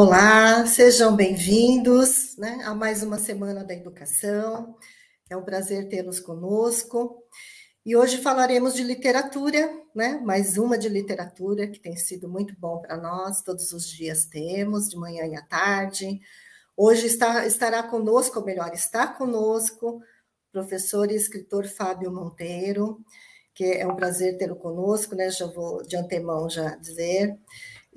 [0.00, 4.76] Olá, sejam bem-vindos né, a mais uma Semana da Educação.
[5.28, 7.20] É um prazer tê-los conosco.
[7.84, 10.20] E hoje falaremos de literatura, né?
[10.24, 13.42] Mais uma de literatura que tem sido muito bom para nós.
[13.42, 16.20] Todos os dias temos, de manhã e à tarde.
[16.76, 23.00] Hoje está, estará conosco, ou melhor, está conosco, o professor e escritor Fábio Monteiro,
[23.52, 25.28] que é um prazer tê-lo conosco, né?
[25.28, 27.36] Já vou de antemão já dizer.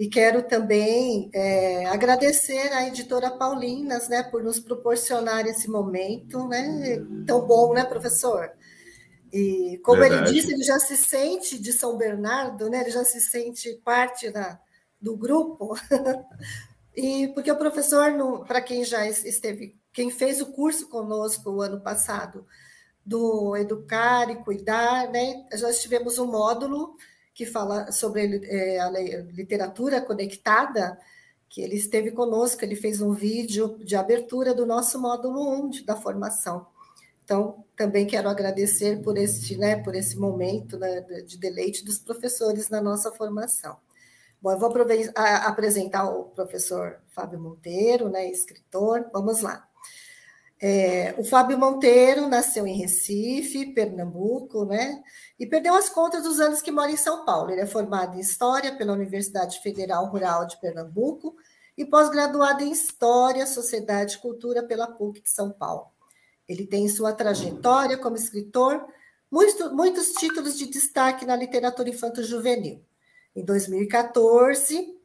[0.01, 7.05] E quero também é, agradecer à editora Paulinas, né, por nos proporcionar esse momento, né,
[7.27, 8.51] tão bom, né, professor?
[9.31, 10.31] E como Verdade.
[10.31, 12.81] ele disse, ele já se sente de São Bernardo, né?
[12.81, 14.59] Ele já se sente parte da,
[14.99, 15.75] do grupo.
[16.97, 18.11] e porque o professor,
[18.47, 22.47] para quem já esteve, quem fez o curso conosco o ano passado
[23.05, 25.45] do Educar e Cuidar, né?
[25.53, 26.95] Já tivemos um módulo
[27.33, 30.99] que fala sobre é, a literatura conectada,
[31.49, 35.83] que ele esteve conosco, ele fez um vídeo de abertura do nosso módulo 1 de,
[35.83, 36.65] da formação.
[37.23, 42.69] Então, também quero agradecer por este, né, por esse momento né, de deleite dos professores
[42.69, 43.77] na nossa formação.
[44.41, 44.73] Bom, eu vou
[45.45, 49.09] apresentar o professor Fábio Monteiro, né, escritor.
[49.13, 49.70] Vamos lá.
[50.63, 55.01] É, o Fábio Monteiro nasceu em Recife, Pernambuco, né?
[55.39, 57.49] E perdeu as contas dos anos que mora em São Paulo.
[57.49, 61.35] Ele é formado em História pela Universidade Federal Rural de Pernambuco
[61.75, 65.87] e pós-graduado em História, Sociedade e Cultura pela PUC de São Paulo.
[66.47, 68.85] Ele tem em sua trajetória como escritor
[69.31, 72.85] muitos, muitos títulos de destaque na literatura infanto-juvenil.
[73.35, 74.95] Em 2014,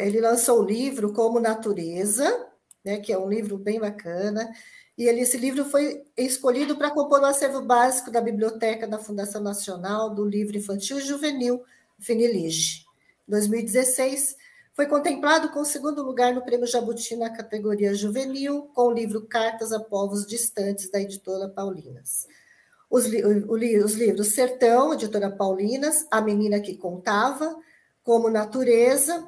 [0.00, 2.51] ele lançou o livro Como Natureza,
[2.84, 4.52] né, que é um livro bem bacana.
[4.96, 9.42] E ele, esse livro foi escolhido para compor o acervo básico da Biblioteca da Fundação
[9.42, 11.62] Nacional do Livro Infantil e Juvenil,
[11.98, 12.84] Finilige.
[13.26, 14.36] Em 2016,
[14.74, 19.20] foi contemplado com o segundo lugar no Prêmio Jabuti na categoria juvenil, com o livro
[19.26, 22.26] Cartas a Povos Distantes, da editora Paulinas.
[22.90, 27.54] Os, os livros Sertão, editora Paulinas, A Menina que Contava,
[28.02, 29.26] Como Natureza,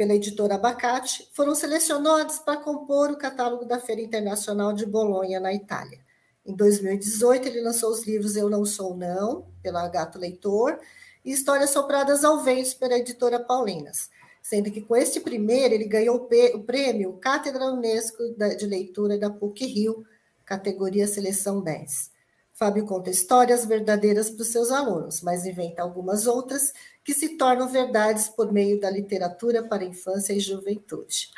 [0.00, 5.52] pela editora Abacate, foram selecionados para compor o catálogo da Feira Internacional de Bolonha, na
[5.52, 5.98] Itália.
[6.42, 10.78] Em 2018, ele lançou os livros Eu Não Sou Não, pela Gato Leitor,
[11.22, 14.08] e Histórias Sopradas ao Vento, pela editora Paulinas,
[14.40, 16.16] sendo que com este primeiro ele ganhou
[16.54, 18.22] o prêmio Cátedra Unesco
[18.56, 20.02] de Leitura da PUC-Rio,
[20.46, 22.10] categoria Seleção 10.
[22.62, 27.66] Fábio conta histórias verdadeiras para os seus alunos, mas inventa algumas outras que se tornam
[27.66, 31.30] verdades por meio da literatura para infância e juventude.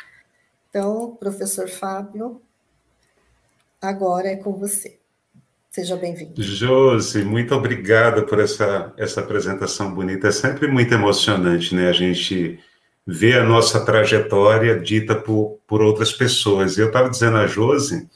[0.68, 2.42] Então, professor Fábio,
[3.80, 4.98] agora é com você.
[5.70, 6.42] Seja bem-vindo.
[6.42, 10.26] Josi, muito obrigada por essa, essa apresentação bonita.
[10.26, 11.88] É sempre muito emocionante, né?
[11.88, 12.58] A gente
[13.06, 16.76] ver a nossa trajetória dita por, por outras pessoas.
[16.76, 18.10] Eu estava dizendo a Josi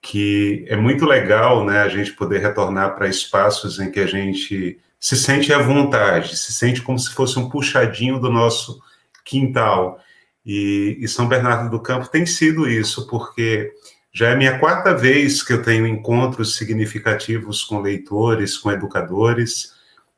[0.00, 4.78] que é muito legal, né, a gente poder retornar para espaços em que a gente
[4.98, 8.80] se sente à vontade, se sente como se fosse um puxadinho do nosso
[9.24, 9.98] quintal.
[10.44, 13.72] E, e São Bernardo do Campo tem sido isso, porque
[14.12, 19.74] já é minha quarta vez que eu tenho encontros significativos com leitores, com educadores.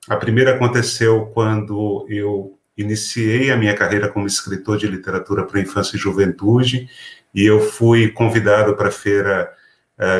[0.08, 5.96] A primeira aconteceu quando eu iniciei a minha carreira como escritor de literatura para infância
[5.96, 6.88] e juventude,
[7.34, 9.50] e eu fui convidado para a feira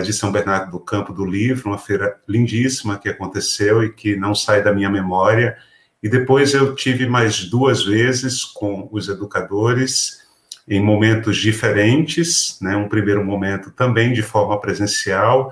[0.04, 4.34] de São Bernardo do Campo do Livro, uma feira lindíssima que aconteceu e que não
[4.34, 5.56] sai da minha memória.
[6.02, 10.20] E depois eu tive mais duas vezes com os educadores
[10.68, 12.76] em momentos diferentes, né?
[12.76, 15.50] Um primeiro momento também de forma presencial.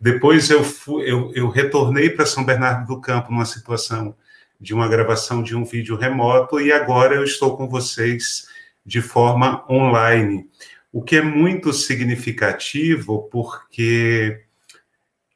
[0.00, 4.14] Depois eu, fui, eu, eu retornei para São Bernardo do Campo numa situação
[4.58, 8.46] de uma gravação de um vídeo remoto e agora eu estou com vocês
[8.84, 10.48] de forma online
[10.92, 14.44] o que é muito significativo porque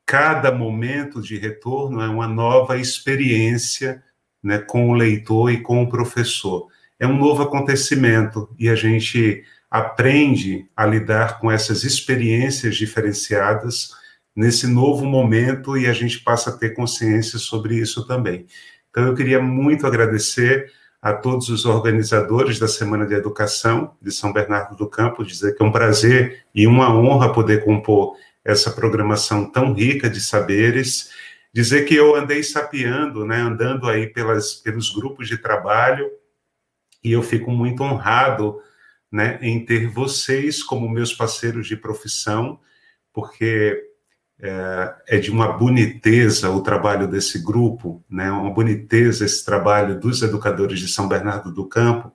[0.06, 4.02] cada momento de retorno é uma nova experiência
[4.43, 6.69] né, com o leitor e com o professor.
[6.99, 13.93] É um novo acontecimento e a gente aprende a lidar com essas experiências diferenciadas
[14.35, 18.46] nesse novo momento e a gente passa a ter consciência sobre isso também.
[18.91, 24.32] Então, eu queria muito agradecer a todos os organizadores da Semana de Educação de São
[24.32, 29.50] Bernardo do Campo, dizer que é um prazer e uma honra poder compor essa programação
[29.50, 31.11] tão rica de saberes,
[31.52, 36.11] dizer que eu andei sapeando, né, andando aí pelas, pelos grupos de trabalho,
[37.03, 38.61] e eu fico muito honrado
[39.11, 42.61] né, em ter vocês como meus parceiros de profissão,
[43.12, 43.89] porque
[44.42, 48.31] é, é, de uma boniteza o trabalho desse grupo, né?
[48.31, 52.12] uma boniteza esse trabalho dos educadores de São Bernardo do Campo,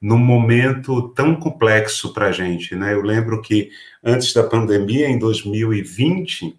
[0.00, 2.92] num momento tão complexo para a gente, né?
[2.92, 3.70] Eu lembro que
[4.04, 6.56] antes da pandemia, em 2020,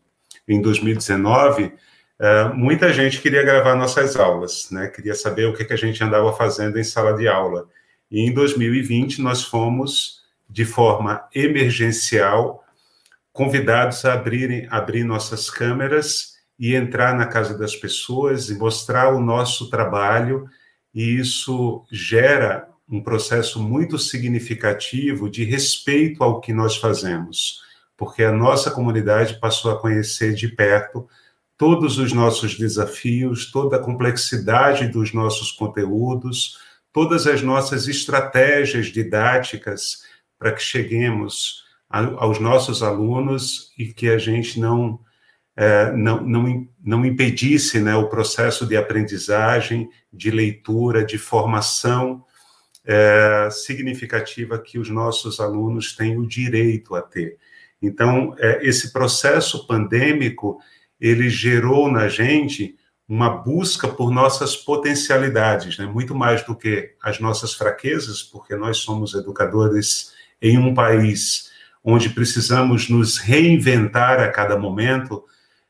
[0.48, 1.72] em 2019,
[2.20, 4.88] Uh, muita gente queria gravar nossas aulas, né?
[4.88, 7.68] Queria saber o que, que a gente andava fazendo em sala de aula.
[8.10, 12.64] E em 2020 nós fomos, de forma emergencial,
[13.38, 19.22] convidados a abrirem, abrir nossas câmeras e entrar na casa das pessoas e mostrar o
[19.22, 20.50] nosso trabalho.
[20.92, 27.62] E isso gera um processo muito significativo de respeito ao que nós fazemos,
[27.96, 31.08] porque a nossa comunidade passou a conhecer de perto
[31.56, 36.58] todos os nossos desafios, toda a complexidade dos nossos conteúdos,
[36.92, 40.02] todas as nossas estratégias didáticas
[40.40, 45.00] para que cheguemos aos nossos alunos e que a gente não
[45.56, 52.24] é, não, não, não impedisse né, o processo de aprendizagem, de leitura, de formação
[52.86, 57.38] é, significativa que os nossos alunos têm o direito a ter.
[57.82, 60.60] Então, é, esse processo pandêmico
[61.00, 62.76] ele gerou na gente
[63.08, 65.86] uma busca por nossas potencialidades, né?
[65.86, 71.47] muito mais do que as nossas fraquezas, porque nós somos educadores em um país
[71.90, 75.24] onde precisamos nos reinventar a cada momento.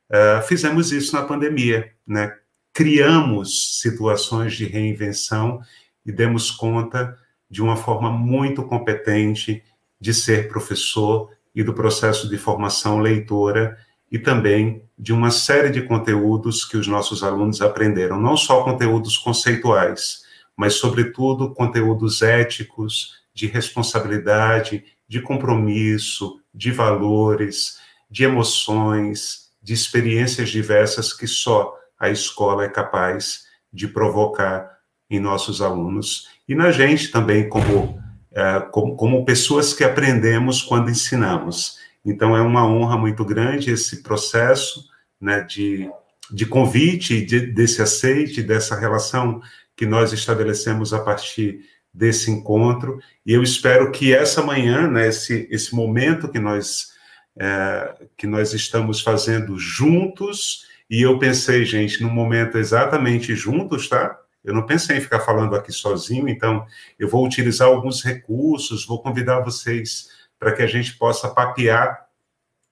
[0.10, 2.36] Uh, fizemos isso na pandemia, né?
[2.74, 5.62] criamos situações de reinvenção
[6.04, 7.16] e demos conta
[7.48, 9.64] de uma forma muito competente
[10.02, 13.78] de ser professor e do processo de formação leitora
[14.12, 19.20] e também de uma série de conteúdos que os nossos alunos aprenderam, não só conteúdos
[19.20, 20.24] conceituais,
[20.56, 27.78] mas, sobretudo, conteúdos éticos, de responsabilidade, de compromisso, de valores,
[28.10, 34.78] de emoções, de experiências diversas que só a escola é capaz de provocar
[35.10, 38.02] em nossos alunos e na gente também, como,
[38.32, 41.78] é, como, como pessoas que aprendemos quando ensinamos.
[42.06, 44.86] Então, é uma honra muito grande esse processo
[45.20, 45.90] né, de,
[46.32, 49.42] de convite, de, desse aceite, dessa relação
[49.76, 51.60] que nós estabelecemos a partir
[51.98, 53.00] desse encontro.
[53.26, 56.94] E eu espero que essa manhã, né, esse, esse momento que nós,
[57.36, 64.16] é, que nós estamos fazendo juntos, e eu pensei, gente, num momento exatamente juntos, tá?
[64.44, 66.66] Eu não pensei em ficar falando aqui sozinho, então
[67.00, 70.10] eu vou utilizar alguns recursos, vou convidar vocês
[70.40, 72.06] para que a gente possa papear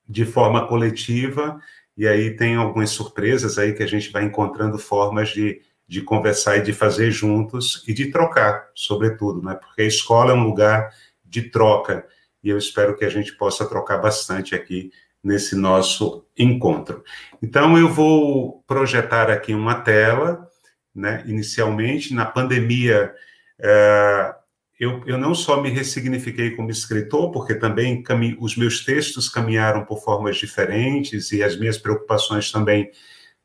[0.08, 1.60] de forma coletiva,
[1.98, 6.58] e aí tem algumas surpresas aí que a gente vai encontrando formas de, de conversar
[6.58, 9.56] e de fazer juntos e de trocar, sobretudo, né?
[9.56, 10.92] Porque a escola é um lugar
[11.24, 12.06] de troca,
[12.44, 14.92] e eu espero que a gente possa trocar bastante aqui
[15.24, 17.04] nesse nosso encontro.
[17.42, 20.48] Então, eu vou projetar aqui uma tela,
[20.94, 21.24] né?
[21.26, 23.14] Inicialmente, na pandemia,
[23.60, 24.36] é,
[24.80, 28.04] eu, eu não só me ressignifiquei como escritor, porque também
[28.40, 32.92] os meus textos caminharam por formas diferentes e as minhas preocupações também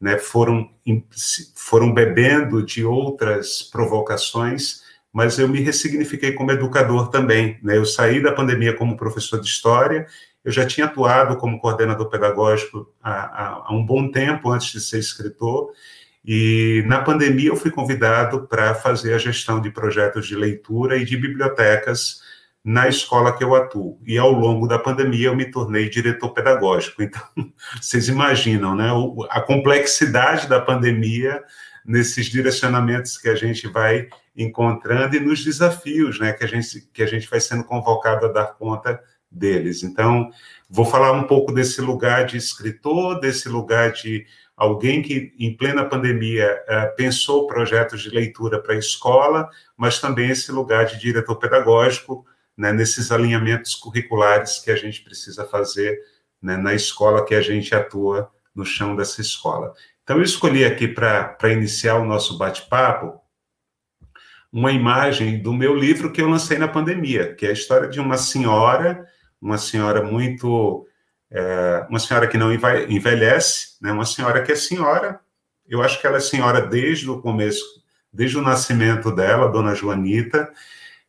[0.00, 0.70] né, foram,
[1.55, 4.82] foram bebendo de outras provocações,
[5.12, 7.59] mas eu me ressignifiquei como educador também.
[7.62, 7.76] Né?
[7.76, 10.07] Eu saí da pandemia como professor de história,
[10.42, 14.99] eu já tinha atuado como coordenador pedagógico há, há, um bom tempo antes de ser
[14.99, 15.71] escritor,
[16.25, 21.04] e na pandemia eu fui convidado para fazer a gestão de projetos de leitura e
[21.04, 22.23] de bibliotecas
[22.64, 23.99] na escola que eu atuo.
[24.07, 27.02] E ao longo da pandemia eu me tornei diretor pedagógico.
[27.02, 27.23] Então,
[27.81, 28.90] vocês imaginam, né,
[29.31, 31.43] a complexidade da pandemia
[31.85, 37.02] nesses direcionamentos que a gente vai encontrando e nos desafios, né, que a gente que
[37.02, 39.00] a gente vai sendo convocado a dar conta
[39.31, 39.83] deles.
[39.83, 40.31] Então,
[40.69, 44.26] vou falar um pouco desse lugar de escritor, desse lugar de
[44.57, 50.31] alguém que, em plena pandemia, eh, pensou projetos de leitura para a escola, mas também
[50.31, 52.26] esse lugar de diretor pedagógico,
[52.61, 55.99] né, nesses alinhamentos curriculares que a gente precisa fazer
[56.43, 59.73] né, na escola que a gente atua no chão dessa escola.
[60.05, 63.19] Então, eu escolhi aqui para iniciar o nosso bate-papo
[64.52, 67.99] uma imagem do meu livro que eu lancei na pandemia, que é a história de
[67.99, 69.07] uma senhora,
[69.40, 70.87] uma senhora muito
[71.31, 75.19] é, uma senhora que não envelhece, né, uma senhora que é senhora,
[75.67, 77.64] eu acho que ela é senhora desde o começo,
[78.12, 80.52] desde o nascimento dela, Dona Joanita.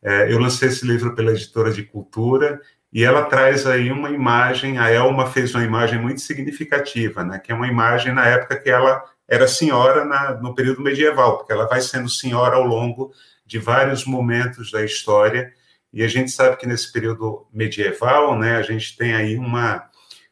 [0.03, 2.59] É, eu lancei esse livro pela editora de cultura
[2.91, 7.51] e ela traz aí uma imagem, a Elma fez uma imagem muito significativa, né, que
[7.51, 11.67] é uma imagem na época que ela era senhora na, no período medieval, porque ela
[11.67, 13.13] vai sendo senhora ao longo
[13.45, 15.53] de vários momentos da história,
[15.93, 19.89] e a gente sabe que nesse período medieval, né, a gente tem aí uma,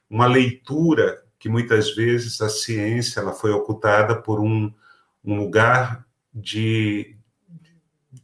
[0.09, 4.73] uma leitura que muitas vezes a ciência ela foi ocultada por um,
[5.23, 7.15] um lugar de,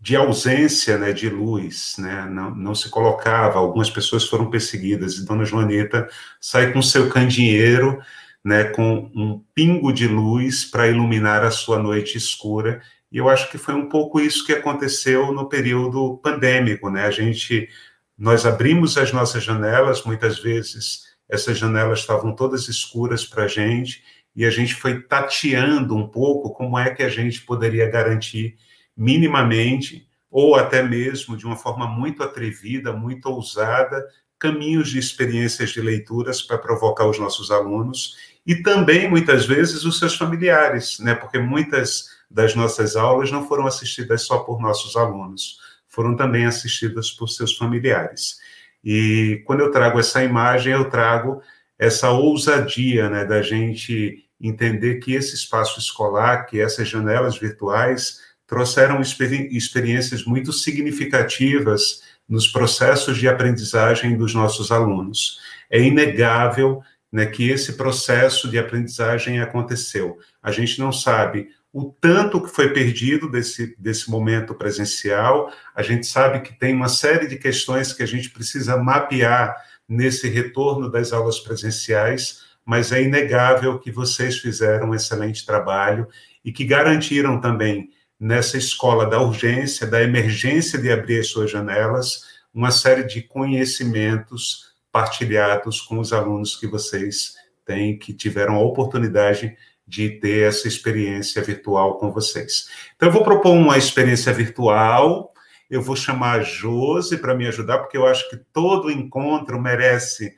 [0.06, 5.26] de ausência né, de luz, né, não, não se colocava, algumas pessoas foram perseguidas, e
[5.26, 6.08] Dona Joaneta
[6.40, 8.00] sai com seu candeeiro,
[8.44, 13.50] né, com um pingo de luz para iluminar a sua noite escura, e eu acho
[13.50, 17.68] que foi um pouco isso que aconteceu no período pandêmico, né, a gente,
[18.16, 24.04] nós abrimos as nossas janelas, muitas vezes essas janelas estavam todas escuras para a gente,
[24.36, 28.56] e a gente foi tateando um pouco como é que a gente poderia garantir
[28.96, 34.06] minimamente, ou até mesmo de uma forma muito atrevida, muito ousada,
[34.38, 39.98] caminhos de experiências de leituras para provocar os nossos alunos e também, muitas vezes, os
[39.98, 41.16] seus familiares, né?
[41.16, 47.10] porque muitas das nossas aulas não foram assistidas só por nossos alunos, foram também assistidas
[47.12, 48.38] por seus familiares.
[48.84, 51.42] E quando eu trago essa imagem, eu trago
[51.80, 59.02] essa ousadia né, da gente entender que esse espaço escolar, que essas janelas virtuais, trouxeram
[59.02, 65.40] experi experiências muito significativas nos processos de aprendizagem dos nossos alunos.
[65.70, 70.18] É inegável né, que esse processo de aprendizagem aconteceu.
[70.42, 76.08] A gente não sabe o tanto que foi perdido desse, desse momento presencial, a gente
[76.08, 79.54] sabe que tem uma série de questões que a gente precisa mapear
[79.86, 86.08] nesse retorno das aulas presenciais, mas é inegável que vocês fizeram um excelente trabalho
[86.46, 92.24] e que garantiram também nessa escola da urgência, da emergência de abrir as suas janelas,
[92.54, 97.34] uma série de conhecimentos partilhados com os alunos que vocês
[97.66, 99.56] têm, que tiveram a oportunidade
[99.88, 102.70] de ter essa experiência virtual com vocês.
[102.96, 105.34] Então, eu vou propor uma experiência virtual,
[105.70, 110.34] eu vou chamar a Josi para me ajudar, porque eu acho que todo encontro merece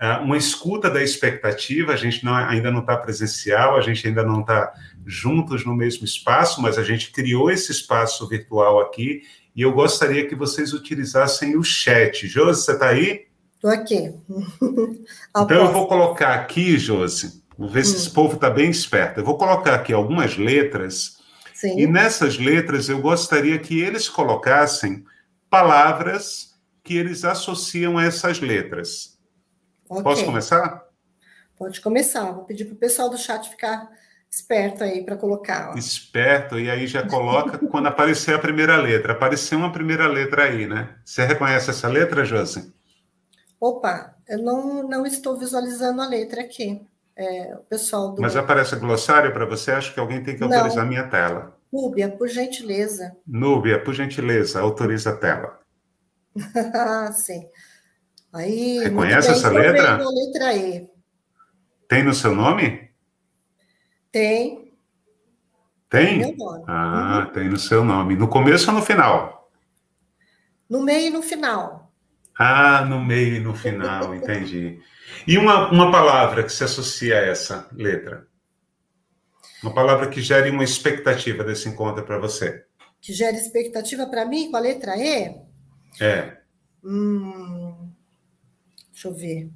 [0.00, 4.24] uh, uma escuta da expectativa, a gente não, ainda não está presencial, a gente ainda
[4.24, 4.72] não está
[5.06, 9.22] juntos no mesmo espaço, mas a gente criou esse espaço virtual aqui
[9.54, 12.26] e eu gostaria que vocês utilizassem o chat.
[12.26, 13.26] Josi, você está aí?
[13.54, 14.14] Estou aqui.
[15.30, 17.84] então eu vou colocar aqui, Josi, vou ver hum.
[17.84, 18.14] se esse hum.
[18.14, 19.20] povo está bem esperto.
[19.20, 21.18] Eu vou colocar aqui algumas letras
[21.54, 21.78] Sim.
[21.78, 25.04] e nessas letras eu gostaria que eles colocassem
[25.48, 29.18] palavras que eles associam a essas letras.
[29.88, 30.02] Okay.
[30.02, 30.84] Posso começar?
[31.58, 32.32] Pode começar.
[32.32, 33.90] Vou pedir para o pessoal do chat ficar
[34.30, 35.72] Esperto aí para colocar.
[35.72, 35.76] Ó.
[35.76, 39.12] Esperto, e aí já coloca quando aparecer a primeira letra.
[39.12, 40.94] Apareceu uma primeira letra aí, né?
[41.04, 42.72] Você reconhece essa letra, Josi?
[43.60, 46.80] Opa, eu não, não estou visualizando a letra aqui.
[47.16, 48.22] É, o pessoal do...
[48.22, 49.72] Mas aparece glossário para você?
[49.72, 51.58] Acho que alguém tem que autorizar a minha tela.
[51.72, 53.16] Núbia, por gentileza.
[53.26, 55.60] Núbia, por gentileza, autoriza a tela.
[57.12, 57.46] Sim.
[58.32, 59.96] Aí, Reconhece essa letra?
[59.96, 60.88] A letra E.
[61.88, 62.89] Tem no seu nome?
[64.12, 64.72] Tem.
[65.88, 66.36] Tem?
[66.66, 67.32] Ah, uhum.
[67.32, 68.16] tem no seu nome.
[68.16, 69.50] No começo ou no final?
[70.68, 71.92] No meio e no final.
[72.38, 74.80] Ah, no meio e no final, entendi.
[75.26, 78.26] E uma, uma palavra que se associa a essa letra?
[79.62, 82.64] Uma palavra que gere uma expectativa desse encontro para você.
[83.00, 85.36] Que gere expectativa para mim com a letra E?
[86.00, 86.38] É.
[86.82, 87.90] Hum,
[88.90, 89.50] deixa eu ver.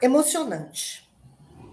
[0.00, 1.08] Emocionante.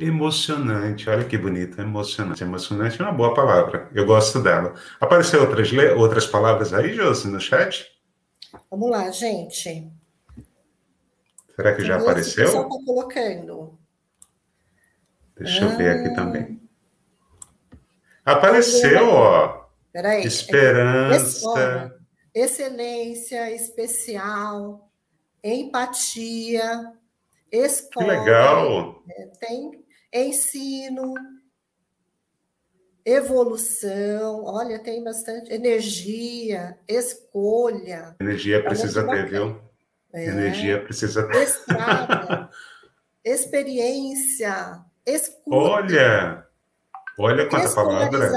[0.02, 2.44] Emocionante, olha que bonito, emocionante.
[2.44, 4.74] Emocionante é uma boa palavra, eu gosto dela.
[5.00, 7.86] Apareceu outras, outras palavras aí, Josi, no chat?
[8.72, 9.92] Vamos lá, gente.
[11.56, 12.46] Será que já apareceu?
[12.46, 13.80] Pessoal está colocando.
[15.38, 15.72] Deixa ah.
[15.72, 16.16] eu ver aqui ah.
[16.16, 16.62] também.
[18.26, 19.68] Apareceu, ó.
[19.94, 20.26] Peraí.
[20.26, 21.96] Esperança.
[22.34, 24.90] Excelência, especial,
[25.44, 26.92] empatia,
[27.52, 28.06] escola.
[28.06, 29.04] Que legal.
[29.08, 29.81] É, tem
[30.14, 31.14] ensino,
[33.06, 38.16] evolução, olha, tem bastante energia, escolha.
[38.20, 39.60] Energia precisa ter, viu?
[40.14, 40.26] É.
[40.26, 41.44] Energia precisa ter.
[41.44, 42.50] Estrada,
[43.24, 45.56] experiência, escuta.
[45.56, 46.48] Olha,
[47.18, 48.32] olha quanta palavra.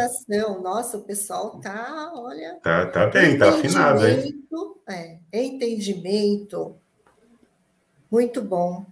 [0.63, 2.59] Nossa, o pessoal tá, olha.
[2.63, 4.41] Tá, tá bem, tá afinado, hein?
[4.89, 6.77] É, entendimento.
[8.11, 8.87] Muito bom.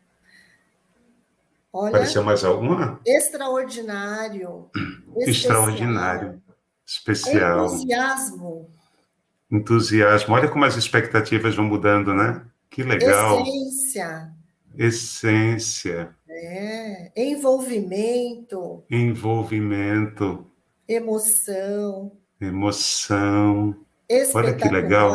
[1.73, 3.01] Olha, Apareceu mais alguma?
[3.07, 4.71] Extraordinário.
[5.27, 6.43] Extraordinário.
[6.87, 7.67] Especial.
[7.67, 8.71] Entusiasmo.
[9.51, 10.35] Entusiasmo.
[10.35, 12.45] Olha como as expectativas vão mudando, né?
[12.69, 13.41] Que legal.
[13.41, 14.33] Essência.
[14.77, 16.15] Essência.
[16.29, 17.13] É.
[17.17, 18.85] Envolvimento.
[18.91, 20.47] Envolvimento.
[20.87, 22.13] Emoção.
[22.39, 23.77] Emoção.
[24.35, 25.15] Olha que legal.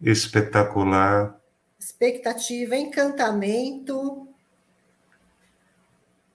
[0.00, 1.40] Espetacular.
[1.78, 4.21] Expectativa, encantamento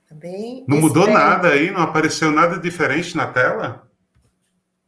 [0.07, 0.63] Também.
[0.67, 1.69] Não mudou nada aí?
[1.69, 3.87] Não apareceu nada diferente na tela?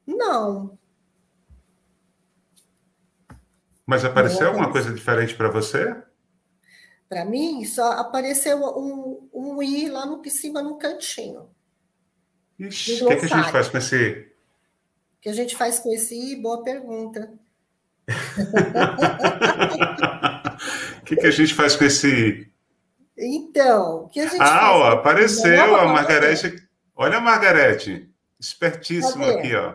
[0.07, 0.77] Não.
[3.85, 5.95] Mas apareceu alguma coisa diferente para você?
[7.09, 11.49] Para mim, só apareceu um, um i lá no em cima no cantinho.
[12.59, 14.31] Ixi, o que, que, a gente faz com esse?
[15.17, 16.35] O que a gente faz com esse i?
[16.35, 17.33] Boa pergunta.
[20.99, 22.48] O que, que a gente faz com esse
[23.19, 26.55] Então, o que a gente ah, ó, apareceu a Margarete.
[26.95, 28.09] Olha a Margarete,
[28.39, 29.73] espertíssima aqui, ó.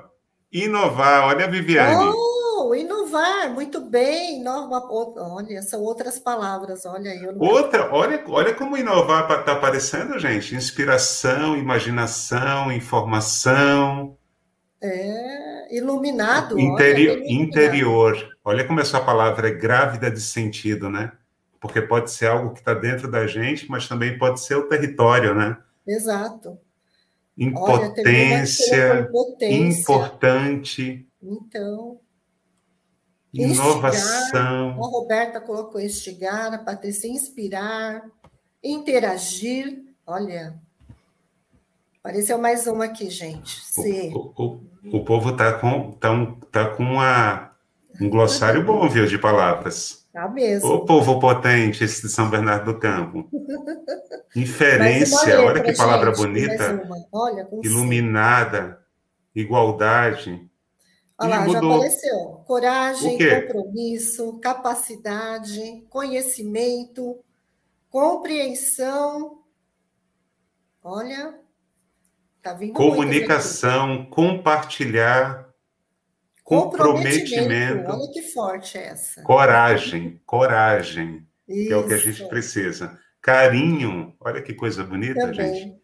[0.50, 2.12] Inovar, olha a Viviane.
[2.56, 4.42] Oh, inovar, muito bem.
[4.42, 7.26] Nova, olha, são outras palavras, olha aí.
[7.36, 10.54] Outra, olha, olha como inovar está aparecendo, gente.
[10.54, 14.16] Inspiração, imaginação, informação.
[14.82, 16.58] É, iluminado.
[16.58, 18.36] Interi olha, interior.
[18.42, 21.12] Olha como essa palavra é grávida de sentido, né?
[21.64, 25.35] Porque pode ser algo que está dentro da gente, mas também pode ser o território,
[25.35, 25.56] né?
[25.87, 26.59] Exato.
[27.38, 31.09] Impotência, Olha, importante.
[31.23, 31.99] Então.
[33.33, 34.73] Inovação.
[34.73, 38.04] Instigar, a Roberta colocou instigar, a Patrícia inspirar,
[38.62, 39.87] interagir.
[40.06, 40.61] Olha,
[41.99, 43.64] apareceu mais uma aqui, gente.
[43.64, 44.12] C.
[44.14, 46.11] O, o, o povo está com, tá,
[46.52, 47.52] tá com uma,
[47.99, 50.03] um glossário bom, viu, de palavras.
[50.14, 50.73] Tá mesmo.
[50.73, 53.28] O povo potente, esse de São Bernardo do Campo.
[54.37, 56.88] Inferência, olha que palavra gente, bonita.
[57.11, 58.78] Olha, Iluminada,
[59.35, 60.49] igualdade.
[61.18, 62.18] Olha lá, já apareceu.
[62.47, 67.18] Coragem, compromisso, capacidade, conhecimento,
[67.90, 69.42] compreensão.
[70.80, 71.35] Olha,
[72.40, 75.43] tá vindo Comunicação, compartilhar,
[76.44, 77.90] comprometimento.
[77.90, 79.22] Olha que forte é essa.
[79.22, 81.68] Coragem, coragem, Isso.
[81.68, 82.98] que é o que a gente precisa.
[83.20, 85.54] Carinho, olha que coisa bonita, Também.
[85.54, 85.83] gente.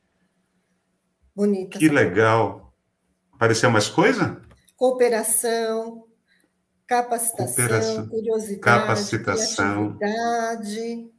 [1.35, 1.79] Bonita.
[1.79, 2.75] Que legal.
[3.33, 4.43] Apareceu mais coisa?
[4.77, 6.05] Cooperação,
[6.87, 11.11] capacitação, Cooperação, curiosidade, capacitação, criatividade,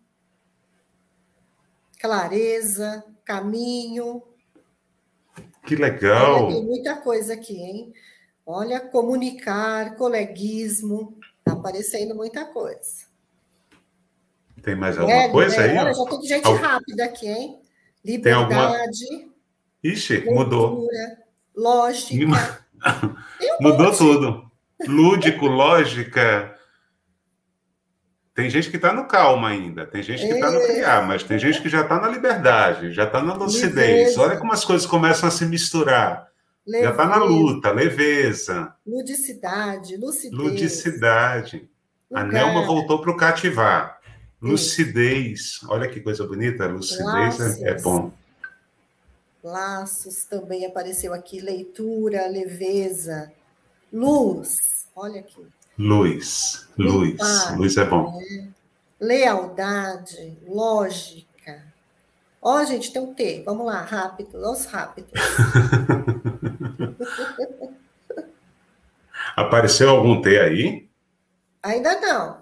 [1.99, 4.21] clareza, caminho.
[5.65, 6.45] Que legal.
[6.45, 7.93] Olha, tem muita coisa aqui, hein?
[8.45, 13.06] Olha, comunicar, coleguismo, tá aparecendo muita coisa.
[14.62, 15.77] Tem mais alguma é, coisa é, aí?
[15.77, 16.56] Olha, já tem gente Al...
[16.56, 17.62] rápida aqui, hein?
[18.04, 19.06] Liberdade.
[19.06, 19.32] Alguma...
[19.84, 20.88] Ixi, cultura, mudou.
[21.56, 22.25] Lógica.
[22.25, 23.12] Um
[23.62, 23.97] Mudou monte.
[23.97, 24.51] tudo.
[24.88, 26.56] Lúdico, lógica.
[28.34, 31.38] Tem gente que está no calma ainda, tem gente que está no criar, mas tem
[31.38, 34.17] gente que já está na liberdade, já está na lucidez.
[34.17, 36.31] Olha como as coisas começam a se misturar.
[36.65, 36.86] Leveza.
[36.86, 38.76] Já está na luta, leveza.
[38.86, 40.32] Ludicidade, lucidez.
[40.32, 41.69] Ludicidade.
[42.10, 42.26] Lugar.
[42.26, 44.00] A Nelma voltou para o cativar.
[44.41, 45.60] Lucidez.
[45.67, 46.67] Olha que coisa bonita.
[46.67, 48.12] Lucidez é, é bom.
[49.43, 51.39] Laços também apareceu aqui.
[51.39, 53.32] Leitura, leveza.
[53.91, 54.88] Luz.
[54.95, 55.45] Olha aqui.
[55.78, 56.67] Luz.
[56.78, 57.17] Luz.
[57.56, 58.19] Luz é bom.
[58.21, 58.47] É.
[59.00, 61.63] Lealdade, lógica.
[62.39, 63.41] Ó, oh, gente, tem um T.
[63.43, 64.38] Vamos lá, rápido.
[64.38, 65.12] Os rápidos.
[69.36, 70.88] Apareceu algum T aí?
[71.63, 72.41] Ainda não.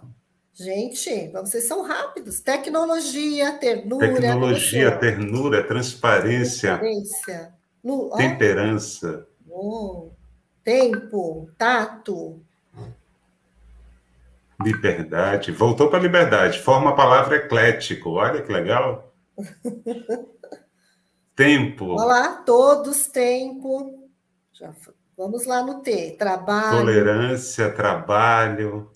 [0.54, 2.42] Gente, vocês são rápidos.
[2.42, 4.14] Tecnologia, ternura.
[4.14, 6.78] Tecnologia, ternura, transparência.
[6.78, 7.54] Transparência.
[7.82, 9.26] No, temperança.
[9.50, 10.10] Oh,
[10.64, 12.42] tempo, tato.
[14.62, 15.54] Liberdade.
[15.54, 16.60] Voltou para liberdade.
[16.60, 18.12] Forma a palavra eclético.
[18.12, 19.14] Olha que legal.
[21.40, 21.94] tempo.
[21.94, 24.10] Olá, todos, tempo.
[24.52, 24.74] Já,
[25.18, 26.18] vamos lá no T.
[26.20, 26.80] Trabalho.
[26.80, 28.92] Tolerância, trabalho.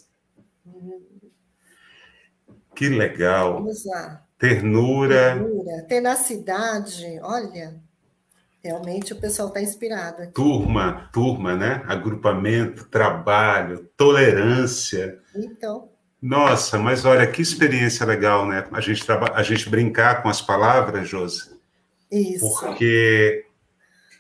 [2.75, 3.53] Que legal.
[3.53, 4.25] Vamos lá.
[4.37, 5.37] Ternura.
[5.37, 7.81] Ternura, tenacidade, olha.
[8.61, 10.33] Realmente o pessoal está inspirado aqui.
[10.33, 11.81] Turma, turma, né?
[11.87, 15.17] Agrupamento, trabalho, tolerância.
[15.33, 15.89] Então.
[16.21, 18.67] Nossa, mas olha que experiência legal, né?
[18.73, 19.31] A gente, traba...
[19.33, 21.52] a gente brincar com as palavras, Josi.
[22.13, 22.59] Isso.
[22.59, 23.45] Porque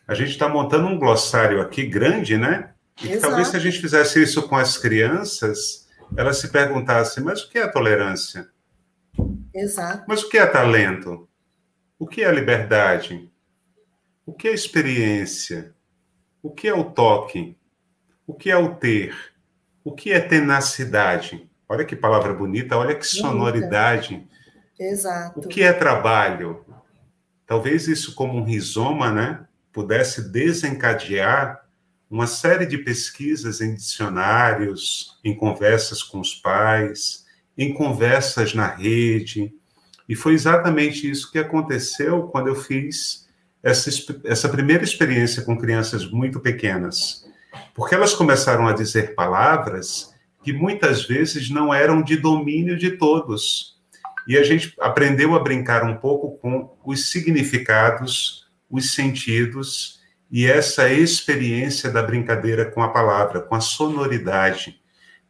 [0.07, 2.73] a gente está montando um glossário aqui grande, né?
[3.03, 7.49] E talvez se a gente fizesse isso com as crianças, ela se perguntasse: mas o
[7.49, 8.47] que é tolerância?
[9.53, 10.05] Exato.
[10.07, 11.29] Mas o que é talento?
[11.99, 13.31] O que é liberdade?
[14.25, 15.73] O que é experiência?
[16.41, 17.55] O que é o toque?
[18.25, 19.15] O que é o ter?
[19.83, 21.49] O que é tenacidade?
[21.69, 24.27] Olha que palavra bonita, olha que sonoridade.
[24.79, 25.39] Exato.
[25.39, 26.65] O que é trabalho?
[27.53, 31.61] Talvez isso, como um rizoma, né, pudesse desencadear
[32.09, 39.53] uma série de pesquisas em dicionários, em conversas com os pais, em conversas na rede.
[40.09, 43.29] E foi exatamente isso que aconteceu quando eu fiz
[43.61, 43.91] essa,
[44.25, 47.23] essa primeira experiência com crianças muito pequenas.
[47.75, 50.11] Porque elas começaram a dizer palavras
[50.43, 53.72] que muitas vezes não eram de domínio de todos.
[54.27, 60.89] E a gente aprendeu a brincar um pouco com os significados, os sentidos e essa
[60.89, 64.81] experiência da brincadeira com a palavra, com a sonoridade,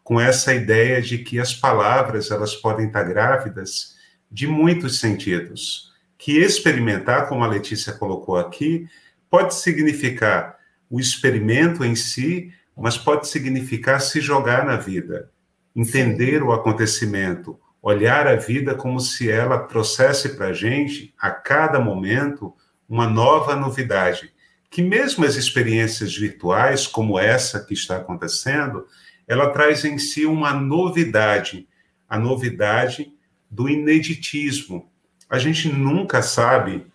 [0.04, 3.96] com essa ideia de que as palavras elas podem estar grávidas
[4.32, 5.92] de muitos sentidos.
[6.18, 8.88] Que experimentar, como a Letícia colocou aqui,
[9.30, 10.58] pode significar
[10.90, 15.30] o experimento em si, mas pode significar se jogar na vida,
[15.76, 21.82] entender o acontecimento, olhar a vida como se ela trouxesse para a gente, a cada
[21.82, 22.54] momento,
[22.88, 24.32] uma nova novidade.
[24.72, 28.88] Que mesmo as experiências virtuais, como essa que está acontecendo,
[29.28, 31.68] ela traz em si uma novidade,
[32.08, 33.12] a novidade
[33.52, 34.90] do ineditismo.
[35.30, 36.88] A gente nunca sabe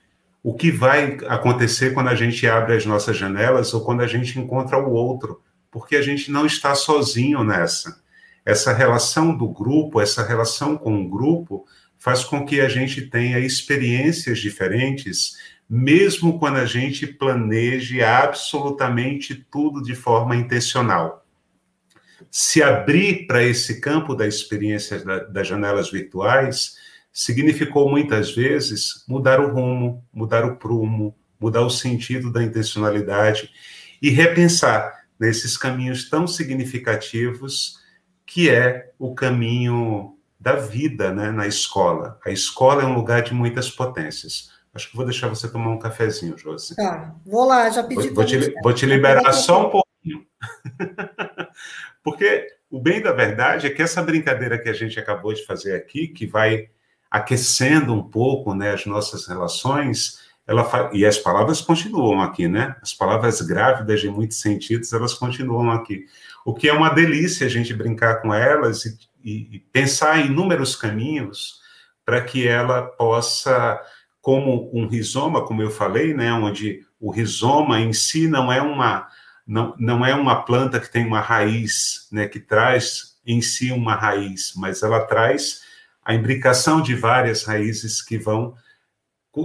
[0.42, 4.38] o que vai acontecer quando a gente abre as nossas janelas ou quando a gente
[4.38, 8.00] encontra o outro, porque a gente não está sozinho nessa.
[8.48, 11.66] Essa relação do grupo, essa relação com o grupo,
[11.98, 15.36] faz com que a gente tenha experiências diferentes,
[15.68, 21.26] mesmo quando a gente planeje absolutamente tudo de forma intencional.
[22.30, 26.76] Se abrir para esse campo da experiência da, das janelas virtuais
[27.12, 33.50] significou muitas vezes mudar o rumo, mudar o prumo, mudar o sentido da intencionalidade
[34.00, 37.86] e repensar nesses caminhos tão significativos
[38.28, 42.20] que é o caminho da vida né, na escola.
[42.24, 44.50] A escola é um lugar de muitas potências.
[44.72, 46.76] Acho que vou deixar você tomar um cafezinho, Josi.
[46.76, 48.08] Tá, vou lá, já pedi.
[48.08, 50.26] Vou, vou, te, vou te liberar só um pouquinho.
[52.04, 55.74] Porque o bem da verdade é que essa brincadeira que a gente acabou de fazer
[55.74, 56.68] aqui, que vai
[57.10, 60.90] aquecendo um pouco né, as nossas relações, ela fa...
[60.92, 62.76] e as palavras continuam aqui, né?
[62.82, 66.04] As palavras grávidas, em muitos sentidos, elas continuam aqui.
[66.48, 70.74] O que é uma delícia a gente brincar com elas e, e, pensar em inúmeros
[70.74, 71.60] caminhos
[72.06, 73.78] para que ela possa,
[74.18, 79.06] como um rizoma, como eu falei, né, onde o rizoma em si não é uma
[79.46, 83.94] não, não é uma planta que tem uma raiz, né, que traz em si uma
[83.94, 85.60] raiz, mas ela traz
[86.02, 88.54] a imbricação de várias raízes que vão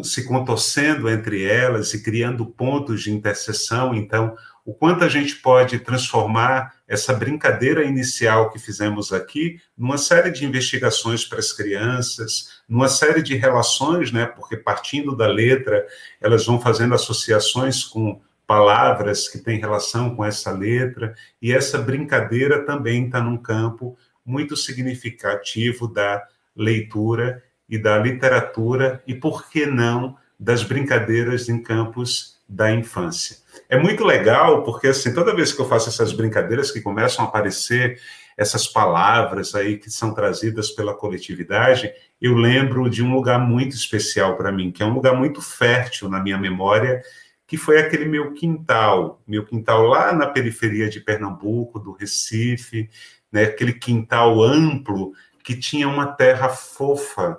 [0.06, 3.94] se contorcendo entre elas e criando pontos de interseção.
[3.94, 10.32] Então, o quanto a gente pode transformar essa brincadeira inicial que fizemos aqui numa série
[10.32, 14.26] de investigações para as crianças, numa série de relações, né?
[14.26, 15.86] Porque partindo da letra,
[16.22, 22.66] elas vão fazendo associações com palavras que têm relação com essa letra, e essa brincadeira
[22.66, 26.24] também está num campo muito significativo da
[26.56, 33.38] leitura e da literatura, e por que não das brincadeiras em campos da infância.
[33.70, 37.28] É muito legal, porque assim, toda vez que eu faço essas brincadeiras que começam a
[37.28, 38.00] aparecer
[38.38, 44.36] essas palavras aí que são trazidas pela coletividade, eu lembro de um lugar muito especial
[44.36, 47.02] para mim, que é um lugar muito fértil na minha memória,
[47.46, 52.90] que foi aquele meu quintal, meu quintal lá na periferia de Pernambuco, do Recife,
[53.32, 57.38] né, aquele quintal amplo que tinha uma terra fofa.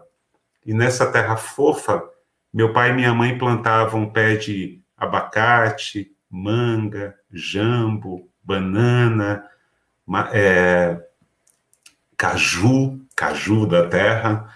[0.64, 2.02] E nessa terra fofa,
[2.52, 9.44] meu pai e minha mãe plantavam pé de abacate, manga, jambo, banana,
[10.32, 11.00] é,
[12.16, 14.52] caju, caju da terra.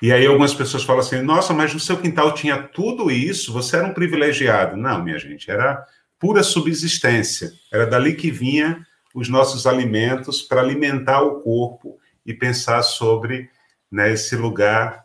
[0.00, 3.76] E aí algumas pessoas falam assim: nossa, mas no seu quintal tinha tudo isso, você
[3.76, 4.78] era um privilegiado.
[4.78, 5.86] Não, minha gente, era
[6.18, 7.52] pura subsistência.
[7.70, 13.50] Era dali que vinha os nossos alimentos para alimentar o corpo e pensar sobre
[13.92, 15.04] né, esse lugar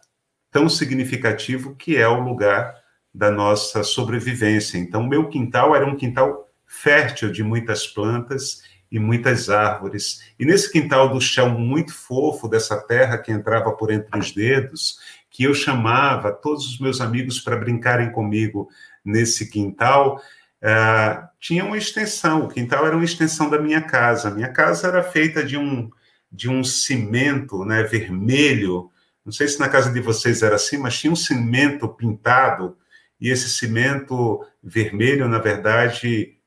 [0.50, 2.74] tão significativo que é o lugar
[3.16, 4.78] da nossa sobrevivência.
[4.78, 10.22] Então, meu quintal era um quintal fértil de muitas plantas e muitas árvores.
[10.38, 15.00] E nesse quintal do chão muito fofo, dessa terra que entrava por entre os dedos,
[15.30, 18.68] que eu chamava todos os meus amigos para brincarem comigo
[19.04, 20.18] nesse quintal,
[20.62, 22.44] uh, tinha uma extensão.
[22.44, 24.30] O quintal era uma extensão da minha casa.
[24.30, 25.90] Minha casa era feita de um,
[26.30, 28.92] de um cimento né, vermelho.
[29.24, 32.78] Não sei se na casa de vocês era assim, mas tinha um cimento pintado.
[33.26, 36.38] E esse cimento vermelho, na verdade,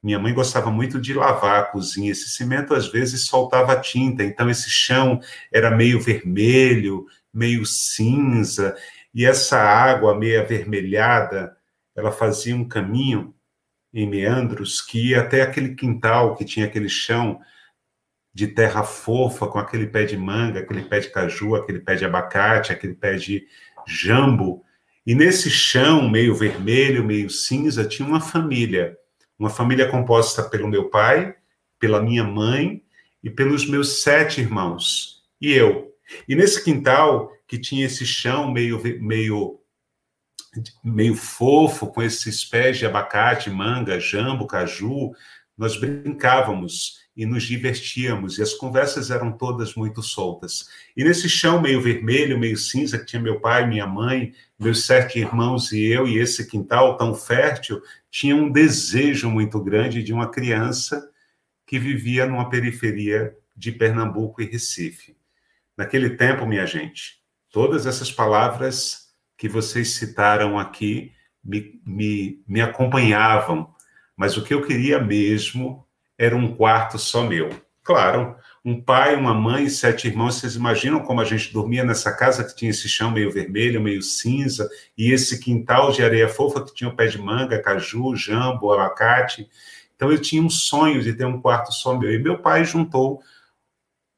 [0.00, 2.12] minha mãe gostava muito de lavar a cozinha.
[2.12, 5.18] Esse cimento às vezes soltava tinta, então esse chão
[5.52, 8.76] era meio vermelho, meio cinza,
[9.12, 11.56] e essa água meio avermelhada,
[11.96, 13.34] ela fazia um caminho
[13.92, 17.40] em meandros que ia até aquele quintal que tinha aquele chão
[18.32, 22.04] de terra fofa, com aquele pé de manga, aquele pé de caju, aquele pé de
[22.04, 23.44] abacate, aquele pé de
[23.88, 24.64] jambo.
[25.08, 28.94] E nesse chão meio vermelho, meio cinza, tinha uma família.
[29.38, 31.34] Uma família composta pelo meu pai,
[31.78, 32.82] pela minha mãe
[33.24, 35.96] e pelos meus sete irmãos, e eu.
[36.28, 39.58] E nesse quintal, que tinha esse chão meio, meio,
[40.84, 45.12] meio fofo, com esses pés de abacate, manga, jambo, caju,
[45.56, 50.68] nós brincávamos e nos divertíamos, e as conversas eram todas muito soltas.
[50.96, 55.18] E nesse chão meio vermelho, meio cinza, que tinha meu pai, minha mãe, meus sete
[55.18, 60.30] irmãos e eu, e esse quintal tão fértil, tinha um desejo muito grande de uma
[60.30, 61.10] criança
[61.66, 65.16] que vivia numa periferia de Pernambuco e Recife.
[65.76, 71.10] Naquele tempo, minha gente, todas essas palavras que vocês citaram aqui
[71.42, 73.74] me, me, me acompanhavam,
[74.16, 75.84] mas o que eu queria mesmo
[76.18, 77.50] era um quarto só meu.
[77.84, 80.34] Claro, um pai, uma mãe, sete irmãos.
[80.34, 84.02] Vocês imaginam como a gente dormia nessa casa que tinha esse chão meio vermelho, meio
[84.02, 88.72] cinza, e esse quintal de areia fofa que tinha o pé de manga, caju, jambo,
[88.72, 89.48] abacate.
[89.96, 92.12] Então eu tinha um sonho de ter um quarto só meu.
[92.12, 93.22] E meu pai juntou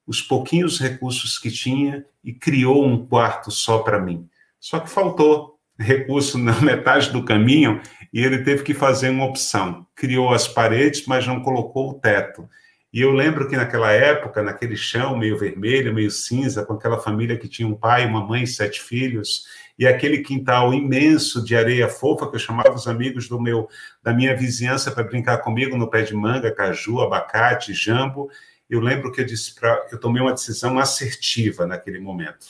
[0.07, 4.29] os pouquinhos recursos que tinha e criou um quarto só para mim.
[4.59, 7.81] Só que faltou recurso na metade do caminho
[8.13, 9.87] e ele teve que fazer uma opção.
[9.95, 12.49] Criou as paredes, mas não colocou o teto.
[12.93, 17.39] E eu lembro que naquela época, naquele chão meio vermelho, meio cinza, com aquela família
[17.39, 19.45] que tinha um pai, uma mãe, sete filhos,
[19.79, 23.69] e aquele quintal imenso de areia fofa que eu chamava os amigos do meu
[24.03, 28.29] da minha vizinhança para brincar comigo no pé de manga, caju, abacate, jambo.
[28.69, 32.47] Eu lembro que eu disse para eu tomei uma decisão assertiva naquele momento.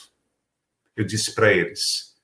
[0.95, 2.15] Eu disse para eles: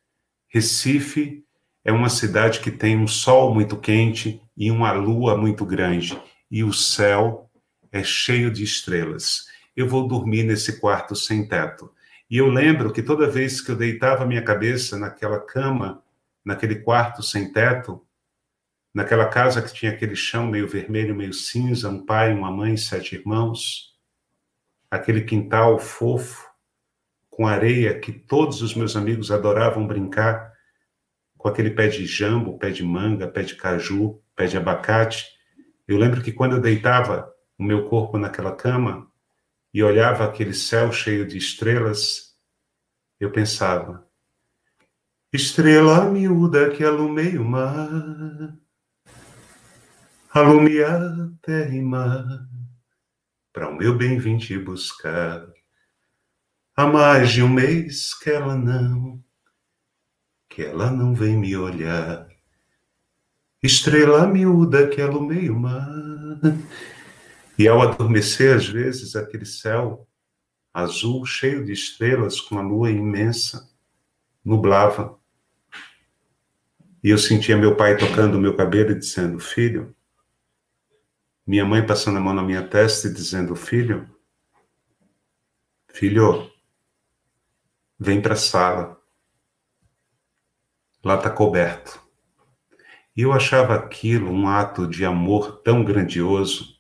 [0.48, 1.47] Recife
[1.88, 6.22] é uma cidade que tem um sol muito quente e uma lua muito grande,
[6.52, 7.50] e o céu
[7.94, 9.46] é cheio de estrelas.
[9.74, 11.90] Eu vou dormir nesse quarto sem teto.
[12.30, 16.04] E eu lembro que toda vez que eu deitava minha cabeça naquela cama,
[16.44, 18.06] naquele quarto sem teto,
[18.94, 23.16] naquela casa que tinha aquele chão meio vermelho, meio cinza, um pai, uma mãe, sete
[23.16, 23.96] irmãos,
[24.92, 26.46] aquele quintal fofo,
[27.30, 30.57] com areia que todos os meus amigos adoravam brincar,
[31.48, 35.28] com aquele pé de jambo, pé de manga, pé de caju, pé de abacate.
[35.88, 39.10] Eu lembro que quando eu deitava o meu corpo naquela cama
[39.74, 42.36] e olhava aquele céu cheio de estrelas,
[43.18, 44.06] eu pensava:
[45.32, 48.54] estrela miúda que alumei o mar,
[50.32, 51.00] alume a
[51.42, 52.26] terra e mar,
[53.54, 55.48] para o meu bem vim te buscar.
[56.76, 59.26] Há mais de um mês que ela não
[60.58, 62.28] que ela não vem me olhar.
[63.62, 65.88] Estrela miúda que alumei o mar.
[67.60, 70.08] E ao adormecer, às vezes, aquele céu
[70.74, 73.70] azul, cheio de estrelas, com a lua imensa,
[74.44, 75.20] nublava.
[77.04, 79.96] E eu sentia meu pai tocando o meu cabelo e dizendo: Filho.
[81.46, 84.10] Minha mãe passando a mão na minha testa e dizendo: Filho,
[85.94, 86.52] filho,
[88.00, 88.97] vem para a sala
[91.08, 92.00] lá está coberto.
[93.16, 96.78] E eu achava aquilo um ato de amor tão grandioso.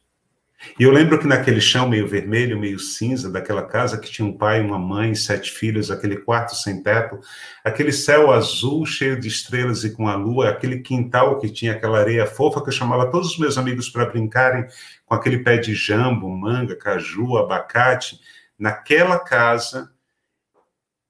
[0.77, 4.37] E eu lembro que naquele chão meio vermelho, meio cinza, daquela casa que tinha um
[4.37, 7.19] pai, uma mãe, sete filhos, aquele quarto sem teto,
[7.63, 11.99] aquele céu azul cheio de estrelas e com a lua, aquele quintal que tinha aquela
[11.99, 14.65] areia fofa que eu chamava todos os meus amigos para brincarem
[15.05, 18.19] com aquele pé de jambo, manga, caju, abacate.
[18.59, 19.91] Naquela casa,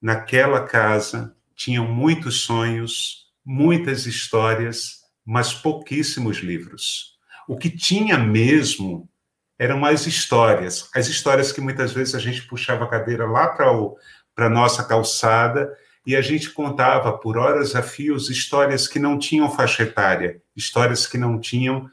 [0.01, 7.17] naquela casa, tinham muitos sonhos, muitas histórias, mas pouquíssimos livros.
[7.47, 9.09] O que tinha mesmo
[9.57, 14.45] eram mais histórias, as histórias que muitas vezes a gente puxava a cadeira lá para
[14.45, 19.49] a nossa calçada e a gente contava por horas a fios histórias que não tinham
[19.49, 21.89] faixa etária, histórias que não tinham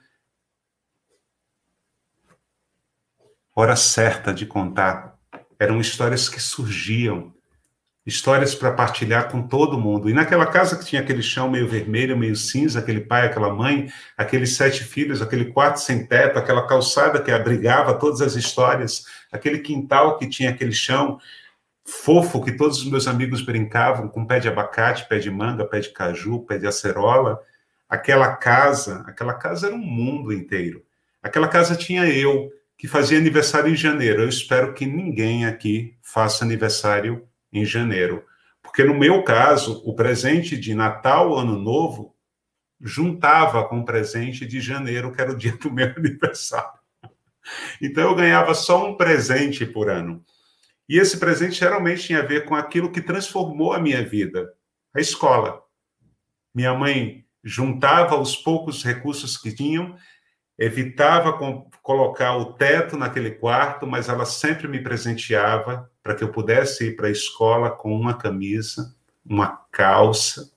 [3.56, 5.18] hora certa de contar.
[5.58, 7.34] Eram histórias que surgiam
[8.06, 10.10] histórias para partilhar com todo mundo.
[10.10, 13.90] E naquela casa que tinha aquele chão meio vermelho, meio cinza, aquele pai, aquela mãe,
[14.16, 19.58] aqueles sete filhos, aquele quarto sem teto, aquela calçada que abrigava todas as histórias, aquele
[19.60, 21.18] quintal que tinha aquele chão
[21.86, 25.80] fofo que todos os meus amigos brincavam com pé de abacate, pé de manga, pé
[25.80, 27.38] de caju, pé de acerola.
[27.88, 30.82] Aquela casa, aquela casa era um mundo inteiro.
[31.22, 34.22] Aquela casa tinha eu, que fazia aniversário em janeiro.
[34.22, 38.24] Eu espero que ninguém aqui faça aniversário em janeiro.
[38.60, 42.14] Porque no meu caso, o presente de Natal, Ano Novo,
[42.80, 46.80] juntava com o presente de janeiro, que era o dia do meu aniversário.
[47.80, 50.24] Então eu ganhava só um presente por ano.
[50.88, 54.52] E esse presente geralmente tinha a ver com aquilo que transformou a minha vida,
[54.94, 55.62] a escola.
[56.54, 59.96] Minha mãe juntava os poucos recursos que tinham
[60.58, 61.38] evitava
[61.82, 66.96] colocar o teto naquele quarto, mas ela sempre me presenteava para que eu pudesse ir
[66.96, 70.52] para a escola com uma camisa, uma calça,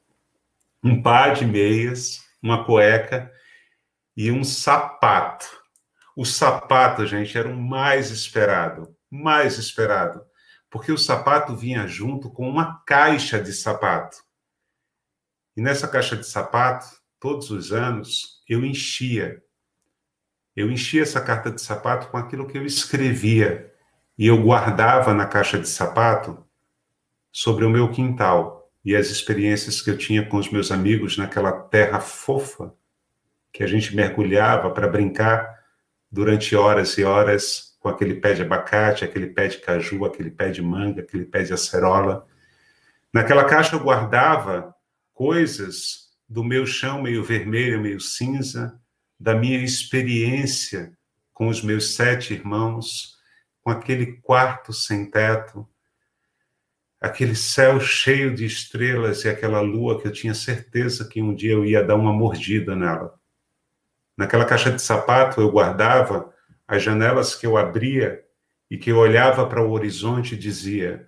[0.83, 3.31] um par de meias, uma cueca
[4.15, 5.45] e um sapato.
[6.15, 10.23] O sapato, gente, era o mais esperado, mais esperado,
[10.69, 14.17] porque o sapato vinha junto com uma caixa de sapato.
[15.55, 16.86] E nessa caixa de sapato,
[17.19, 19.41] todos os anos, eu enchia
[20.58, 23.72] eu enchia essa carta de sapato com aquilo que eu escrevia
[24.17, 26.43] e eu guardava na caixa de sapato
[27.32, 31.52] sobre o meu quintal e as experiências que eu tinha com os meus amigos naquela
[31.52, 32.74] terra fofa
[33.54, 35.48] que a gente mergulhava para brincar
[36.12, 40.50] durante horas e horas com aquele pé de abacate, aquele pé de caju, aquele pé
[40.50, 42.26] de manga, aquele pé de acerola.
[43.13, 44.74] Naquela caixa eu guardava
[45.13, 48.82] coisas do meu chão meio vermelho, meio cinza,
[49.19, 50.97] da minha experiência
[51.34, 53.17] com os meus sete irmãos,
[53.63, 55.67] com aquele quarto sem teto,
[56.99, 61.53] aquele céu cheio de estrelas e aquela lua que eu tinha certeza que um dia
[61.53, 63.13] eu ia dar uma mordida nela.
[64.17, 66.34] Naquela caixa de sapato eu guardava
[66.67, 68.23] as janelas que eu abria
[68.69, 71.08] e que eu olhava para o horizonte e dizia: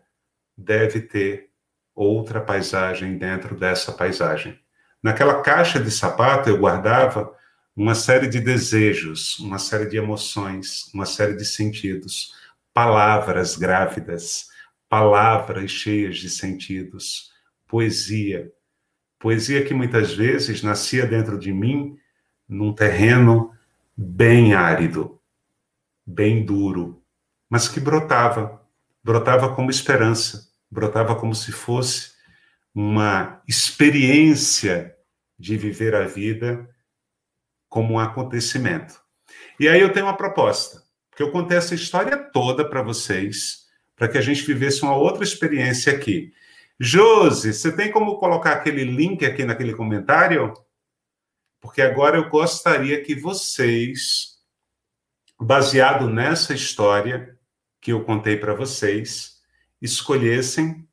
[0.56, 1.50] deve ter
[1.96, 4.60] outra paisagem dentro dessa paisagem.
[5.02, 7.34] Naquela caixa de sapato eu guardava
[7.80, 12.34] uma série de desejos, uma série de emoções, uma série de sentidos,
[12.74, 14.50] palavras grávidas,
[14.90, 17.32] palavras cheias de sentidos,
[17.66, 18.52] poesia.
[19.18, 21.98] Poesia que muitas vezes nascia dentro de mim
[22.50, 23.54] num terreno
[23.96, 25.18] bem árido,
[26.06, 27.02] bem duro,
[27.50, 28.62] mas que brotava,
[29.02, 32.12] brotava como esperança, brotava como se fosse
[32.76, 34.94] uma experiência
[35.40, 36.68] de viver a vida
[37.70, 39.00] como um acontecimento.
[39.60, 40.82] E aí eu tenho uma proposta,
[41.16, 45.24] que eu contei essa história toda para vocês, para que a gente vivesse uma outra
[45.24, 46.34] experiência aqui.
[46.80, 50.54] Josi, você tem como colocar aquele link aqui naquele comentário?
[51.60, 54.40] Porque agora eu gostaria que vocês,
[55.38, 57.38] baseado nessa história
[57.82, 59.42] que eu contei para vocês,
[59.82, 60.88] escolhessem.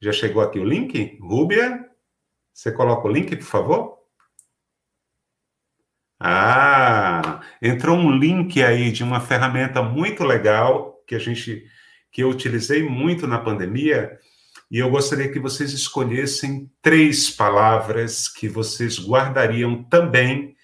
[0.00, 1.18] Já chegou aqui o link?
[1.20, 1.84] Rúbia,
[2.54, 3.97] você coloca o link, por favor?
[6.20, 11.64] Ah, entrou um link aí de uma ferramenta muito legal que a gente
[12.10, 14.18] que eu utilizei muito na pandemia,
[14.70, 20.56] e eu gostaria que vocês escolhessem três palavras que vocês guardariam também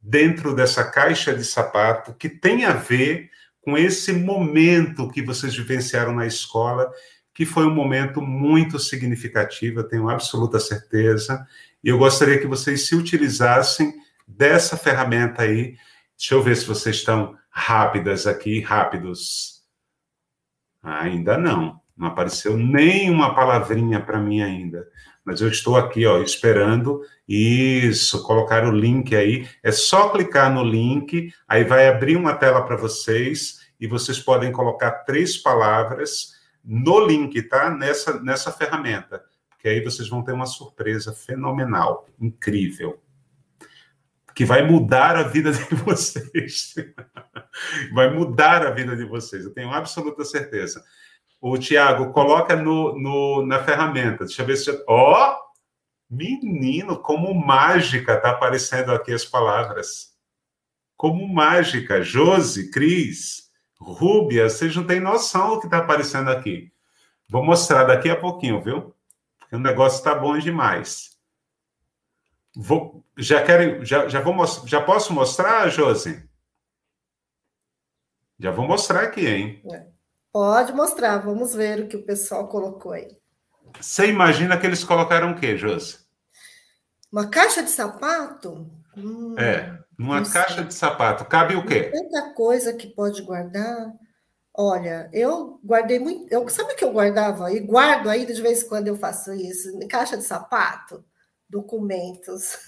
[0.00, 3.30] dentro dessa caixa de sapato que tem a ver
[3.60, 6.88] com esse momento que vocês vivenciaram na escola,
[7.34, 11.44] que foi um momento muito significativo, eu tenho absoluta certeza,
[11.82, 13.92] e eu gostaria que vocês se utilizassem
[14.26, 15.76] dessa ferramenta aí.
[16.16, 19.62] Deixa eu ver se vocês estão rápidas aqui, rápidos.
[20.82, 21.80] Ainda não.
[21.96, 24.86] Não apareceu nenhuma palavrinha para mim ainda.
[25.24, 27.00] Mas eu estou aqui, ó, esperando.
[27.28, 29.48] Isso, colocar o link aí.
[29.62, 34.52] É só clicar no link, aí vai abrir uma tela para vocês e vocês podem
[34.52, 36.34] colocar três palavras
[36.64, 37.70] no link, tá?
[37.70, 39.22] Nessa, nessa ferramenta.
[39.48, 43.00] Porque aí vocês vão ter uma surpresa fenomenal, incrível
[44.36, 46.74] que vai mudar a vida de vocês.
[47.94, 50.84] vai mudar a vida de vocês, eu tenho absoluta certeza.
[51.40, 54.26] O Tiago, coloca no, no, na ferramenta.
[54.26, 54.84] Deixa eu ver se.
[54.86, 55.32] Ó!
[55.32, 55.46] Oh,
[56.10, 60.14] menino, como mágica tá aparecendo aqui as palavras.
[60.96, 62.02] Como mágica.
[62.02, 66.70] Josi, Cris, Rúbia, vocês não têm noção do que está aparecendo aqui.
[67.28, 68.94] Vou mostrar daqui a pouquinho, viu?
[69.38, 71.15] Porque o negócio está bom demais.
[72.58, 74.34] Vou, já quero, já, já, vou,
[74.66, 76.26] já posso mostrar, Josi?
[78.38, 79.62] Já vou mostrar aqui, hein?
[79.70, 79.84] É.
[80.32, 83.18] Pode mostrar, vamos ver o que o pessoal colocou aí.
[83.78, 85.98] Você imagina que eles colocaram o quê, Josi?
[87.12, 88.70] Uma caixa de sapato?
[88.96, 90.64] Hum, é, uma caixa sei.
[90.64, 91.26] de sapato.
[91.26, 91.90] Cabe o quê?
[91.92, 93.92] Tanta coisa que pode guardar.
[94.54, 96.32] Olha, eu guardei muito.
[96.32, 97.52] Eu, sabe o que eu guardava?
[97.52, 99.78] E guardo ainda de vez em quando eu faço isso?
[99.88, 101.04] Caixa de sapato
[101.48, 102.58] documentos.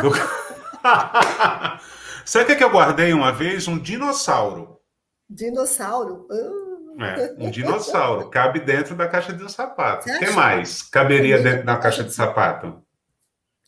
[0.00, 0.10] Do...
[2.24, 3.68] Sabe o que, é que eu guardei uma vez?
[3.68, 4.80] Um dinossauro.
[5.28, 6.26] Dinossauro?
[6.30, 6.68] Uh.
[7.00, 8.28] É, um dinossauro.
[8.28, 10.10] Cabe dentro da caixa de um sapato.
[10.10, 12.82] O que mais caberia dentro da caixa de sapato?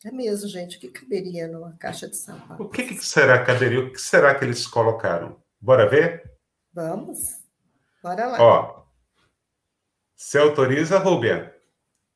[0.03, 0.77] É mesmo, gente.
[0.77, 2.61] O que caberia numa caixa de sapato?
[2.61, 3.79] O que, que será caberia?
[3.79, 5.41] O que será que eles colocaram?
[5.61, 6.29] Bora ver?
[6.73, 7.39] Vamos.
[8.03, 8.41] Bora lá.
[8.41, 8.81] Ó.
[10.15, 11.55] Você autoriza, Rubia?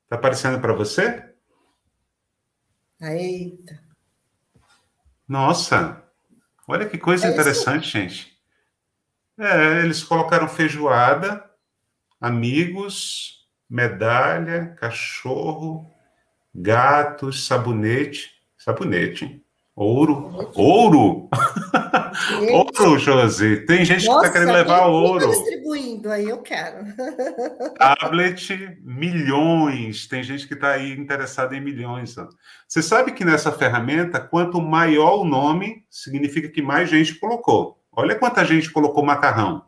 [0.09, 1.34] Tá aparecendo para você?
[3.01, 3.79] Eita.
[5.27, 6.05] Nossa,
[6.67, 7.91] Olha que coisa é interessante, isso?
[7.91, 8.35] gente.
[9.37, 11.43] É, eles colocaram feijoada,
[12.19, 15.91] amigos, medalha, cachorro,
[16.53, 18.33] gatos, sabonete.
[18.57, 19.43] Sabonete.
[19.75, 20.51] Ouro.
[20.55, 21.29] Ouro!
[22.51, 23.65] ouro, Josi.
[23.65, 25.29] Tem gente Nossa, que está querendo levar ouro.
[25.29, 26.85] distribuindo aí, eu quero.
[27.77, 30.07] Tablet, milhões.
[30.07, 32.15] Tem gente que está aí interessada em milhões.
[32.67, 37.79] Você sabe que nessa ferramenta, quanto maior o nome, significa que mais gente colocou.
[37.91, 39.65] Olha quanta gente colocou macarrão.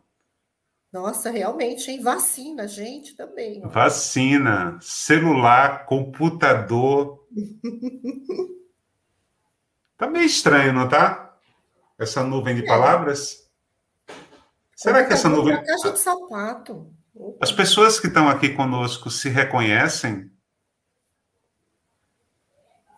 [0.92, 2.02] Nossa, realmente, hein?
[2.02, 3.60] Vacina, gente, também.
[3.64, 3.68] Ó.
[3.68, 7.24] Vacina, celular, computador.
[9.98, 11.27] Tá meio estranho, não tá?
[11.98, 12.66] Essa nuvem de é.
[12.66, 13.48] palavras.
[14.76, 15.62] Será que essa nuvem.
[15.64, 16.92] caixa de sapato.
[17.40, 20.30] As pessoas que estão aqui conosco se reconhecem?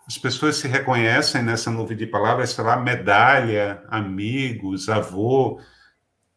[0.07, 5.61] As pessoas se reconhecem nessa nuvem de palavras, sei lá, medalha, amigos, avô.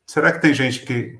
[0.05, 1.19] Será que tem gente que,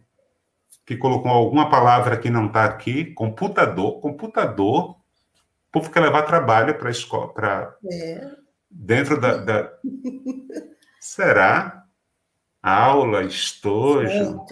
[0.86, 3.06] que colocou alguma palavra que não está aqui?
[3.14, 4.92] Computador, computador.
[4.92, 9.74] O povo quer levar trabalho para a escola, para é dentro da, da...
[11.04, 11.84] será
[12.62, 14.46] aula, estojo.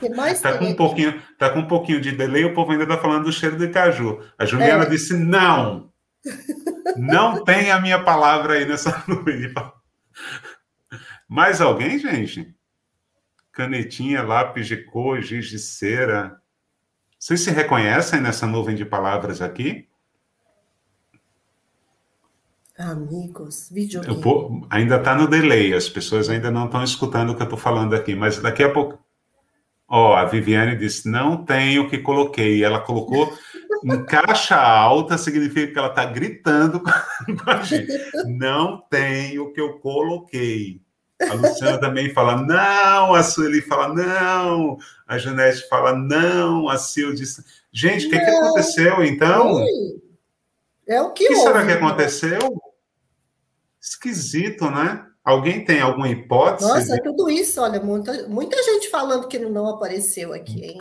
[0.00, 3.24] Está com um pouquinho, tá com um pouquinho de delay, o povo ainda está falando
[3.24, 4.24] do cheiro de caju.
[4.38, 4.88] A Juliana é.
[4.88, 5.92] disse não,
[6.96, 9.52] não tem a minha palavra aí nessa nuvem.
[11.28, 12.54] Mais alguém, gente?
[13.50, 16.40] Canetinha, lápis de cor, giz de cera.
[17.18, 19.87] Vocês se reconhecem nessa nuvem de palavras aqui?
[22.78, 24.00] Amigos, vídeo.
[24.70, 27.92] Ainda está no delay, as pessoas ainda não estão escutando o que eu estou falando
[27.92, 29.00] aqui, mas daqui a pouco.
[29.88, 32.62] Ó, oh, a Viviane disse: não tem o que coloquei.
[32.62, 33.36] Ela colocou
[33.82, 36.78] em caixa alta, significa que ela está gritando
[37.42, 37.92] com a gente.
[38.26, 40.80] Não tem o que eu coloquei.
[41.28, 47.10] A Luciana também fala não, a Sueli fala não, a Janete fala não, a Sil.
[47.72, 49.64] Gente, o que, que aconteceu então?
[50.86, 52.38] É o que, o que será que aconteceu?
[53.80, 55.04] Esquisito, né?
[55.24, 56.66] Alguém tem alguma hipótese?
[56.66, 57.02] Nossa, de...
[57.02, 60.78] tudo isso, olha, muita, muita gente falando que não apareceu aqui, hein?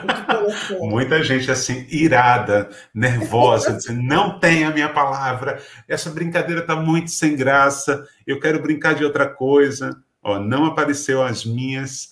[0.80, 7.10] muita gente assim, irada, nervosa, dizendo, não tem a minha palavra, essa brincadeira está muito
[7.10, 9.98] sem graça, eu quero brincar de outra coisa.
[10.22, 12.10] Ó, não apareceu as minhas.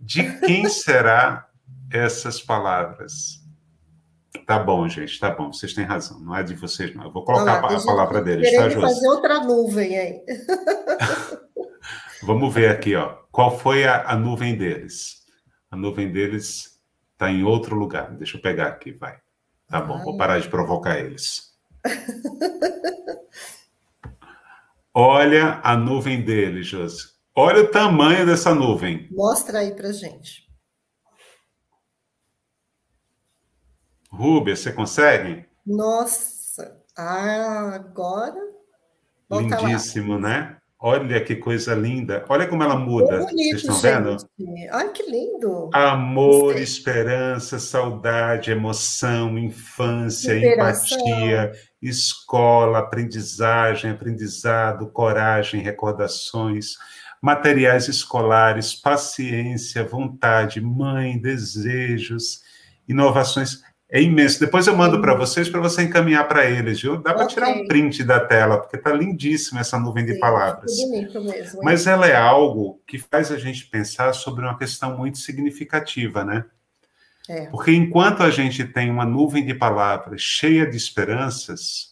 [0.00, 1.46] De quem será
[1.92, 3.39] essas palavras?
[4.50, 7.04] Tá bom, gente, tá bom, vocês têm razão, não é de vocês, não.
[7.04, 8.80] Eu vou colocar lá, a palavra deles, tá, Josi?
[8.80, 10.20] fazer outra nuvem aí.
[12.24, 13.14] Vamos ver aqui, ó.
[13.30, 15.24] Qual foi a, a nuvem deles?
[15.70, 16.80] A nuvem deles
[17.12, 18.10] está em outro lugar.
[18.16, 19.18] Deixa eu pegar aqui, vai.
[19.68, 19.86] Tá Ai.
[19.86, 21.52] bom, vou parar de provocar eles.
[24.92, 27.04] Olha a nuvem deles, Josi.
[27.36, 29.06] Olha o tamanho dessa nuvem.
[29.12, 30.49] Mostra aí pra gente.
[34.10, 35.44] Rúbia, você consegue?
[35.66, 38.40] Nossa, ah, agora.
[39.30, 40.56] Lindíssimo, né?
[40.82, 42.24] Olha que coisa linda.
[42.28, 43.18] Olha como ela muda.
[43.18, 44.26] Bonito, Vocês estão gente.
[44.38, 44.70] vendo?
[44.72, 45.68] Ai, que lindo.
[45.74, 46.62] Amor, Gostei.
[46.62, 50.98] esperança, saudade, emoção, infância, Liberação.
[50.98, 51.52] empatia,
[51.82, 56.76] escola, aprendizagem, aprendizado, coragem, recordações,
[57.20, 62.40] materiais escolares, paciência, vontade, mãe, desejos,
[62.88, 63.60] inovações.
[63.92, 64.38] É imenso.
[64.38, 66.96] Depois eu mando para vocês para você encaminhar para eles, viu?
[66.96, 67.34] Dá para okay.
[67.34, 70.76] tirar um print da tela, porque está lindíssima essa nuvem de Sim, palavras.
[70.76, 71.60] Bonito mesmo.
[71.62, 76.44] Mas ela é algo que faz a gente pensar sobre uma questão muito significativa, né?
[77.28, 77.46] É.
[77.46, 81.90] Porque enquanto a gente tem uma nuvem de palavras cheia de esperanças,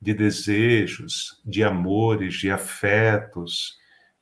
[0.00, 3.76] de desejos, de amores, de afetos,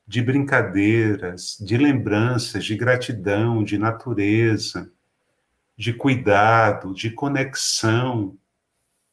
[0.07, 4.91] de brincadeiras, de lembranças, de gratidão, de natureza,
[5.77, 8.39] de cuidado, de conexão,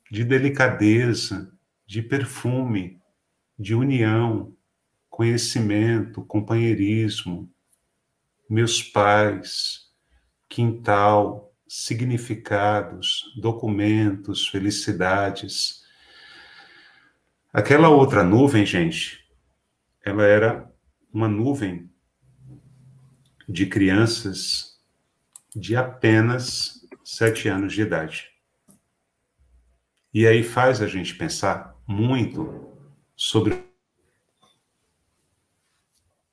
[0.09, 1.51] de delicadeza,
[1.85, 3.01] de perfume,
[3.59, 4.55] de união,
[5.09, 7.51] conhecimento, companheirismo,
[8.49, 9.91] meus pais,
[10.47, 15.83] quintal, significados, documentos, felicidades.
[17.51, 19.19] Aquela outra nuvem, gente,
[20.05, 20.71] ela era
[21.11, 21.89] uma nuvem
[23.47, 24.72] de crianças
[25.55, 28.31] de apenas sete anos de idade.
[30.13, 32.71] E aí faz a gente pensar muito
[33.15, 33.63] sobre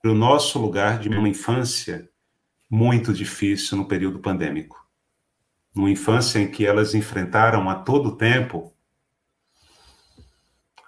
[0.04, 2.10] o nosso lugar de uma infância
[2.70, 4.78] muito difícil no período pandêmico.
[5.74, 8.74] Numa infância em que elas enfrentaram a todo tempo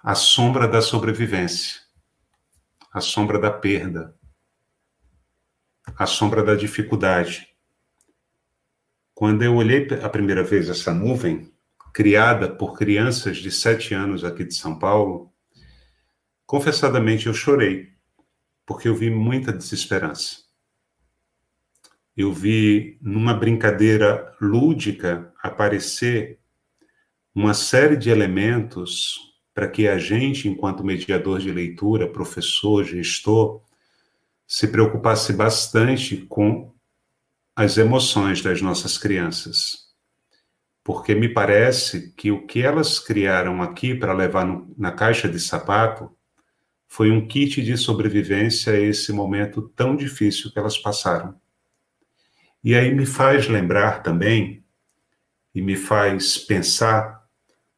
[0.03, 1.81] a sombra da sobrevivência,
[2.91, 4.15] a sombra da perda,
[5.95, 7.52] a sombra da dificuldade.
[9.13, 11.51] Quando eu olhei a primeira vez essa nuvem,
[11.93, 15.31] criada por crianças de sete anos aqui de São Paulo,
[16.47, 17.89] confessadamente eu chorei,
[18.65, 20.37] porque eu vi muita desesperança.
[22.17, 26.39] Eu vi numa brincadeira lúdica aparecer
[27.33, 33.61] uma série de elementos para que a gente, enquanto mediador de leitura, professor, gestor,
[34.47, 36.72] se preocupasse bastante com
[37.55, 39.83] as emoções das nossas crianças
[40.83, 45.39] porque me parece que o que elas criaram aqui para levar no, na caixa de
[45.39, 46.11] sapato
[46.87, 51.35] foi um kit de sobrevivência a esse momento tão difícil que elas passaram.
[52.63, 54.63] E aí me faz lembrar também
[55.55, 57.23] e me faz pensar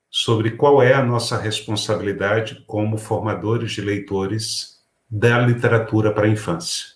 [0.09, 6.94] sobre qual é a nossa responsabilidade como formadores de leitores da literatura para a infância.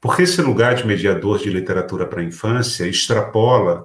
[0.00, 3.84] Porque esse lugar de mediador de literatura para a infância extrapola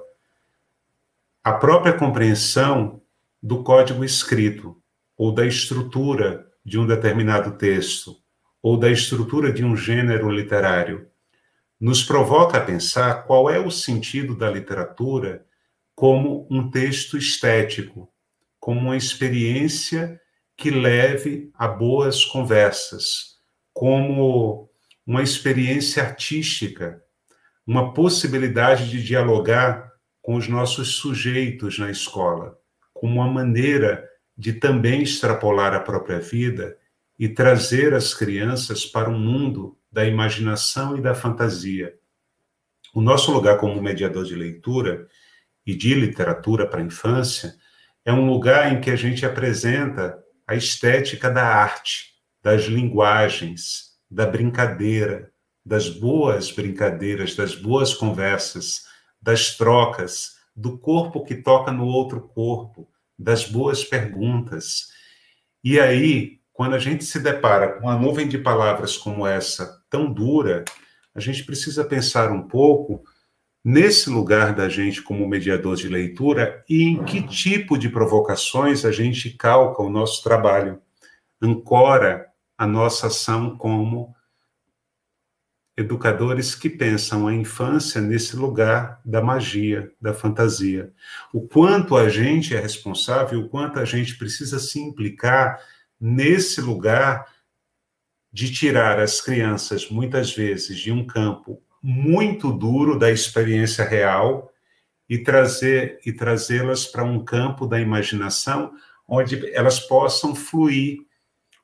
[1.43, 3.01] a própria compreensão
[3.43, 4.82] do código escrito,
[5.18, 8.16] ou da estrutura de um determinado texto,
[8.61, 11.07] ou da estrutura de um gênero literário,
[11.80, 15.45] nos provoca a pensar qual é o sentido da literatura
[15.93, 18.09] como um texto estético,
[18.59, 20.20] como uma experiência
[20.57, 23.36] que leve a boas conversas,
[23.74, 24.70] como
[25.05, 27.01] uma experiência artística,
[27.65, 29.91] uma possibilidade de dialogar
[30.21, 32.57] com os nossos sujeitos na escola,
[32.93, 36.77] como uma maneira de também extrapolar a própria vida
[37.17, 41.95] e trazer as crianças para um mundo da imaginação e da fantasia.
[42.93, 45.07] O nosso lugar como mediador de leitura
[45.65, 47.55] e de literatura para a infância
[48.03, 54.25] é um lugar em que a gente apresenta a estética da arte, das linguagens, da
[54.25, 55.31] brincadeira,
[55.65, 58.85] das boas brincadeiras, das boas conversas,
[59.21, 62.87] das trocas, do corpo que toca no outro corpo,
[63.17, 64.89] das boas perguntas.
[65.63, 70.11] E aí, quando a gente se depara com uma nuvem de palavras como essa, tão
[70.11, 70.63] dura,
[71.13, 73.03] a gente precisa pensar um pouco
[73.63, 78.91] nesse lugar da gente como mediador de leitura e em que tipo de provocações a
[78.91, 80.79] gente calca o nosso trabalho,
[81.41, 82.27] ancora
[82.57, 84.15] a nossa ação como
[85.77, 90.93] educadores que pensam a infância nesse lugar da magia, da fantasia.
[91.33, 95.59] O quanto a gente é responsável, o quanto a gente precisa se implicar
[95.99, 97.27] nesse lugar
[98.31, 104.51] de tirar as crianças, muitas vezes, de um campo muito duro da experiência real
[105.09, 108.73] e trazer e trazê-las para um campo da imaginação
[109.07, 110.97] onde elas possam fluir,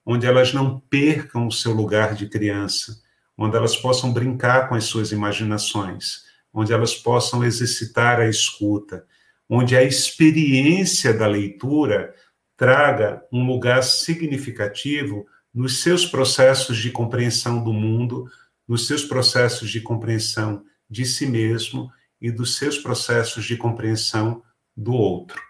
[0.06, 3.02] onde elas não percam o seu lugar de criança
[3.41, 6.24] onde elas possam brincar com as suas imaginações,
[6.54, 9.04] onde elas possam exercitar a escuta,
[9.49, 12.14] onde a experiência da leitura
[12.56, 18.30] traga um lugar significativo nos seus processos de compreensão do mundo,
[18.68, 21.91] nos seus processos de compreensão de si mesmo
[22.22, 24.43] e dos seus processos de compreensão
[24.78, 25.41] do outro.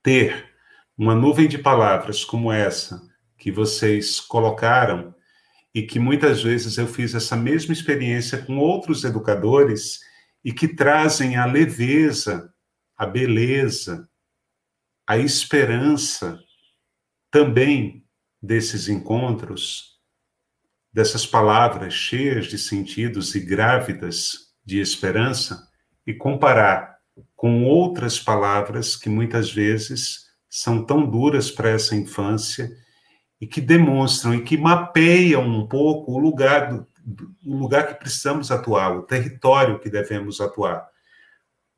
[0.00, 0.55] Ter
[0.96, 3.00] uma nuvem de palavras como essa
[3.36, 5.14] que vocês colocaram
[5.74, 10.00] e que muitas vezes eu fiz essa mesma experiência com outros educadores
[10.42, 12.50] e que trazem a leveza,
[12.96, 14.08] a beleza,
[15.06, 16.40] a esperança
[17.30, 18.04] também
[18.40, 20.00] desses encontros,
[20.92, 25.68] dessas palavras cheias de sentidos e grávidas de esperança,
[26.06, 26.96] e comparar
[27.34, 30.25] com outras palavras que muitas vezes
[30.56, 32.74] são tão duras para essa infância
[33.38, 36.72] e que demonstram e que mapeiam um pouco o lugar,
[37.04, 40.88] do, o lugar que precisamos atuar, o território que devemos atuar.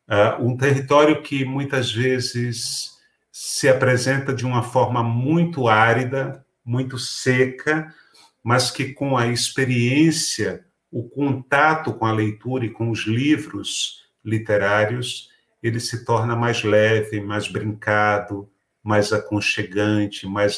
[0.09, 2.93] Uh, um território que muitas vezes
[3.33, 7.93] se apresenta de uma forma muito árida, muito seca,
[8.45, 15.31] mas que com a experiência, o contato com a leitura e com os livros literários,
[15.61, 18.49] ele se torna mais leve, mais brincado,
[18.89, 20.57] mais aconchegante, mais,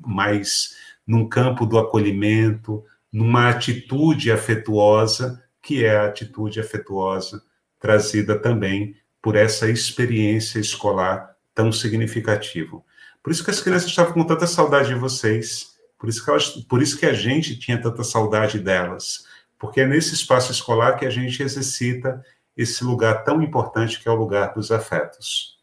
[0.00, 0.74] mais
[1.06, 7.42] num campo do acolhimento, numa atitude afetuosa, que é a atitude afetuosa
[7.78, 12.80] trazida também por essa experiência escolar tão significativa.
[13.22, 16.48] Por isso que as crianças estavam com tanta saudade de vocês, por isso que, elas,
[16.48, 19.26] por isso que a gente tinha tanta saudade delas,
[19.58, 22.24] porque é nesse espaço escolar que a gente exercita
[22.56, 25.55] esse lugar tão importante que é o lugar dos afetos.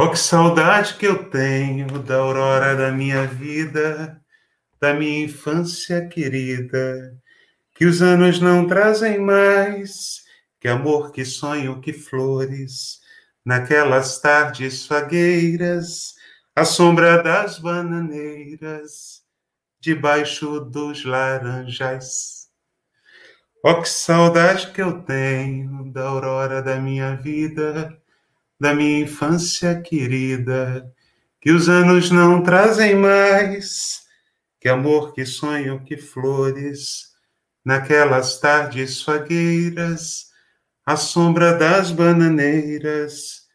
[0.00, 4.22] Oh, que saudade que eu tenho da aurora da minha vida,
[4.80, 7.20] da minha infância querida,
[7.74, 10.22] que os anos não trazem mais,
[10.60, 13.00] que amor, que sonho, que flores,
[13.44, 16.14] naquelas tardes fagueiras,
[16.54, 19.24] à sombra das bananeiras,
[19.80, 22.46] debaixo dos laranjais.
[23.64, 28.00] Oh, que saudade que eu tenho da aurora da minha vida,
[28.58, 30.92] da minha infância querida,
[31.40, 34.02] que os anos não trazem mais.
[34.60, 37.12] Que amor, que sonho, que flores,
[37.64, 40.28] naquelas tardes fagueiras,
[40.84, 43.46] à sombra das bananeiras,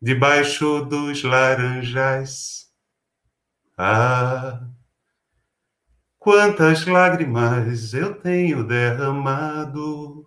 [0.00, 2.66] debaixo dos laranjais.
[3.76, 4.68] Ah,
[6.18, 10.26] quantas lágrimas eu tenho derramado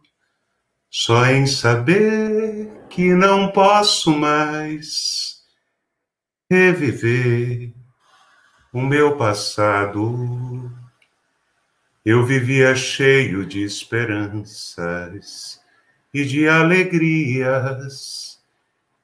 [0.89, 5.43] só em saber que não posso mais
[6.49, 7.73] reviver
[8.71, 10.71] o meu passado.
[12.05, 15.59] Eu vivia cheio de esperanças
[16.13, 18.39] e de alegrias.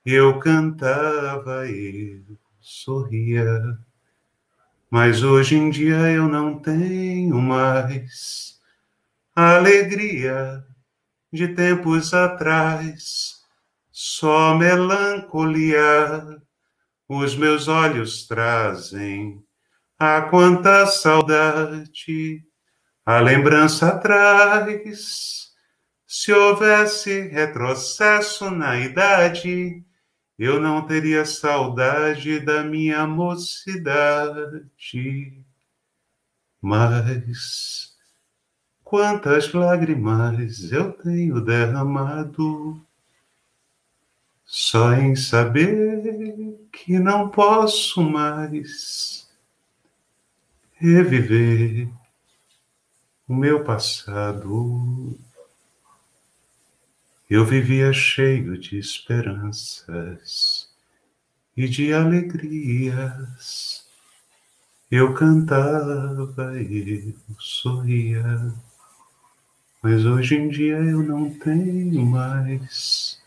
[0.05, 2.23] Eu cantava, eu
[2.61, 3.77] sorria.
[4.89, 8.57] Mas hoje em dia eu não tenho mais
[9.35, 10.65] alegria
[11.29, 13.40] de tempos atrás,
[14.03, 16.41] só melancolia
[17.07, 19.45] os meus olhos trazem.
[19.99, 22.43] Ah, quanta saudade
[23.05, 25.51] a lembrança traz.
[26.07, 29.85] Se houvesse retrocesso na idade,
[30.35, 34.65] eu não teria saudade da minha mocidade.
[36.59, 37.91] Mas
[38.91, 42.85] Quantas lágrimas eu tenho derramado
[44.51, 49.25] só em saber que não posso mais
[50.73, 51.87] reviver
[53.25, 55.17] o meu passado.
[57.29, 60.69] Eu vivia cheio de esperanças
[61.55, 63.87] e de alegrias.
[64.91, 68.53] Eu cantava, eu sorria
[69.81, 73.20] mas hoje em dia eu não tenho mais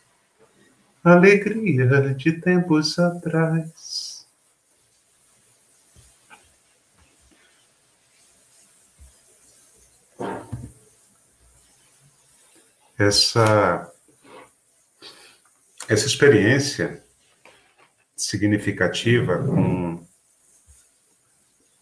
[1.04, 4.26] alegria de tempos atrás.
[12.96, 13.92] Essa,
[15.88, 17.04] essa experiência
[18.16, 20.06] significativa com,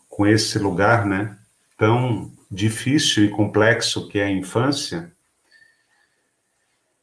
[0.08, 1.38] com esse lugar, né,
[1.78, 5.12] tão difícil e complexo que é a infância,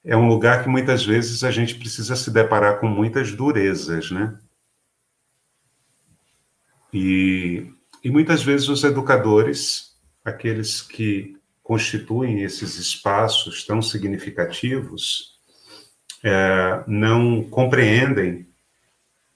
[0.09, 4.39] é um lugar que muitas vezes a gente precisa se deparar com muitas durezas, né?
[6.91, 7.71] E,
[8.03, 9.95] e muitas vezes os educadores,
[10.25, 15.37] aqueles que constituem esses espaços tão significativos,
[16.23, 18.47] é, não compreendem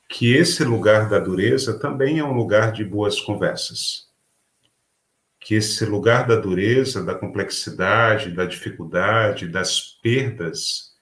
[0.09, 4.11] que esse lugar da dureza também é um lugar de boas conversas
[5.43, 10.93] que esse lugar da dureza, da complexidade, da dificuldade, das perdas,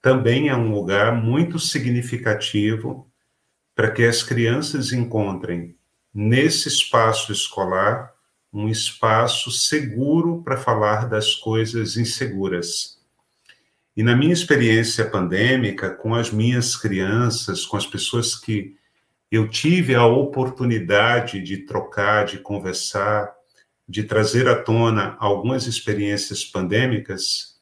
[0.00, 3.06] também é um lugar muito significativo
[3.74, 5.76] para que as crianças encontrem
[6.14, 8.12] nesse espaço escolar
[8.52, 12.98] um espaço seguro para falar das coisas inseguras.
[13.96, 18.74] E na minha experiência pandêmica, com as minhas crianças, com as pessoas que
[19.30, 23.32] eu tive a oportunidade de trocar, de conversar,
[23.90, 27.60] de trazer à tona algumas experiências pandêmicas,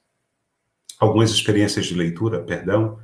[1.01, 2.99] algumas experiências de leitura, perdão,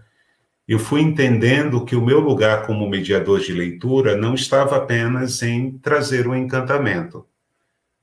[0.68, 5.79] eu fui entendendo que o meu lugar como mediador de leitura não estava apenas em
[5.79, 7.27] trazer um encantamento,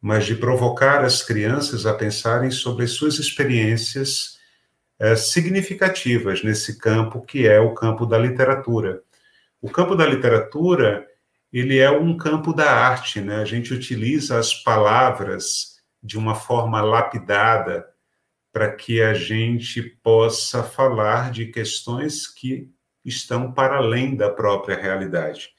[0.02, 4.40] mas de provocar as crianças a pensarem sobre as suas experiências
[4.98, 9.04] é, significativas nesse campo que é o campo da literatura.
[9.62, 11.08] O campo da literatura
[11.52, 13.38] ele é um campo da arte, né?
[13.38, 17.86] A gente utiliza as palavras de uma forma lapidada
[18.52, 22.70] para que a gente possa falar de questões que
[23.04, 25.50] estão para além da própria realidade.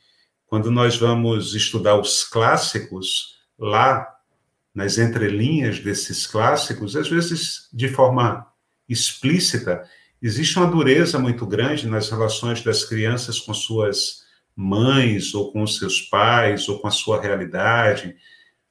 [0.47, 4.09] Quando nós vamos estudar os clássicos, lá
[4.75, 8.47] nas entrelinhas desses clássicos, às vezes de forma
[8.89, 9.89] explícita,
[10.21, 14.22] existe uma dureza muito grande nas relações das crianças com suas
[14.57, 18.15] mães, ou com os seus pais, ou com a sua realidade.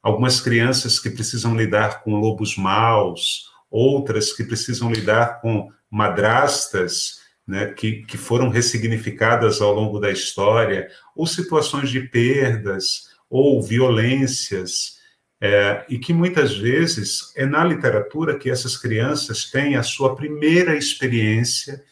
[0.02, 7.66] Algumas crianças que precisam lidar com lobos maus, outras que precisam lidar com madrastas né,
[7.72, 15.00] que, que foram ressignificadas ao longo da história, ou situações de perdas, ou violências,
[15.40, 20.76] é, e que muitas vezes é na literatura que essas crianças têm a sua primeira
[20.76, 21.82] experiência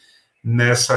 [0.41, 0.95] nessa,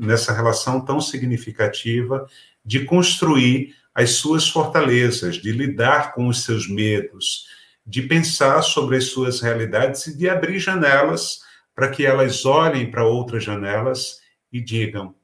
[0.00, 2.26] nessa relação tão significativa
[2.64, 7.46] de construir as suas fortalezas, de lidar com os seus medos,
[7.86, 11.40] de pensar sobre as suas realidades e de abrir janelas
[11.74, 14.20] para que elas olhem para outras janelas
[14.52, 15.14] e digam: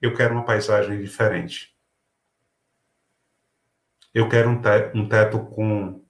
[0.00, 1.76] eu quero uma paisagem diferente.
[4.14, 6.02] Eu quero um teto, um teto com.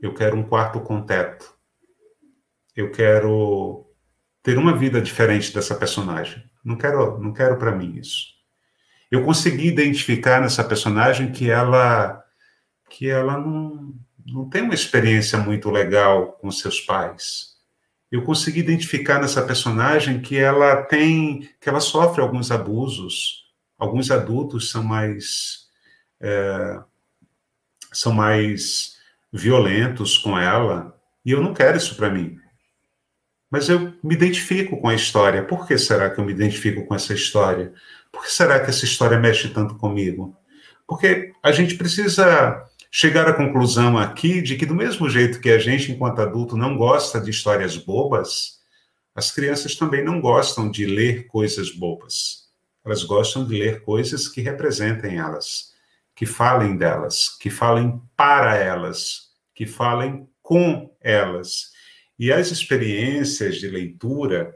[0.00, 1.52] Eu quero um quarto com teto.
[2.76, 3.92] Eu quero
[4.40, 6.47] ter uma vida diferente dessa personagem.
[6.64, 8.38] Não quero, não quero para mim isso.
[9.10, 12.22] Eu consegui identificar nessa personagem que ela
[12.90, 13.94] que ela não,
[14.26, 17.58] não tem uma experiência muito legal com seus pais.
[18.10, 23.46] Eu consegui identificar nessa personagem que ela tem, que ela sofre alguns abusos.
[23.78, 25.68] Alguns adultos são mais
[26.20, 26.80] é,
[27.92, 28.96] são mais
[29.32, 32.38] violentos com ela e eu não quero isso para mim.
[33.50, 35.42] Mas eu me identifico com a história.
[35.42, 37.72] Por que será que eu me identifico com essa história?
[38.12, 40.36] Por que será que essa história mexe tanto comigo?
[40.86, 45.58] Porque a gente precisa chegar à conclusão aqui de que, do mesmo jeito que a
[45.58, 48.58] gente, enquanto adulto, não gosta de histórias bobas,
[49.14, 52.48] as crianças também não gostam de ler coisas bobas.
[52.84, 55.74] Elas gostam de ler coisas que representem elas,
[56.14, 61.72] que falem delas, que falem para elas, que falem com elas.
[62.18, 64.52] E as experiências de leitura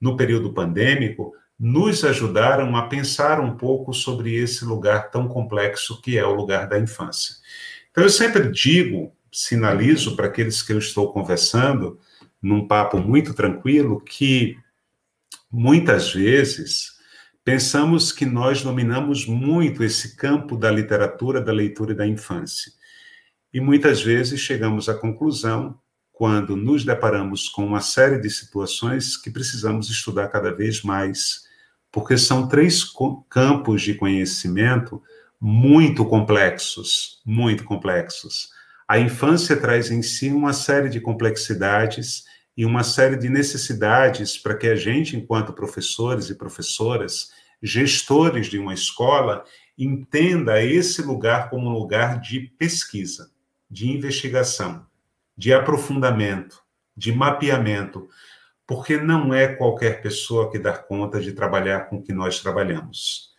[0.00, 6.18] no período pandêmico nos ajudaram a pensar um pouco sobre esse lugar tão complexo que
[6.18, 7.36] é o lugar da infância.
[7.90, 12.00] Então, eu sempre digo, sinalizo para aqueles que eu estou conversando,
[12.42, 14.56] num papo muito tranquilo, que
[15.50, 16.92] muitas vezes
[17.44, 22.72] pensamos que nós dominamos muito esse campo da literatura, da leitura e da infância.
[23.52, 25.78] E muitas vezes chegamos à conclusão,
[26.22, 31.48] quando nos deparamos com uma série de situações, que precisamos estudar cada vez mais,
[31.90, 32.84] porque são três
[33.28, 35.02] campos de conhecimento
[35.40, 38.50] muito complexos, muito complexos.
[38.86, 42.22] A infância traz em si uma série de complexidades
[42.56, 48.60] e uma série de necessidades para que a gente, enquanto professores e professoras, gestores de
[48.60, 49.42] uma escola,
[49.76, 53.28] entenda esse lugar como um lugar de pesquisa,
[53.68, 54.86] de investigação,
[55.36, 56.62] de aprofundamento,
[56.96, 58.08] de mapeamento,
[58.66, 63.32] porque não é qualquer pessoa que dá conta de trabalhar com o que nós trabalhamos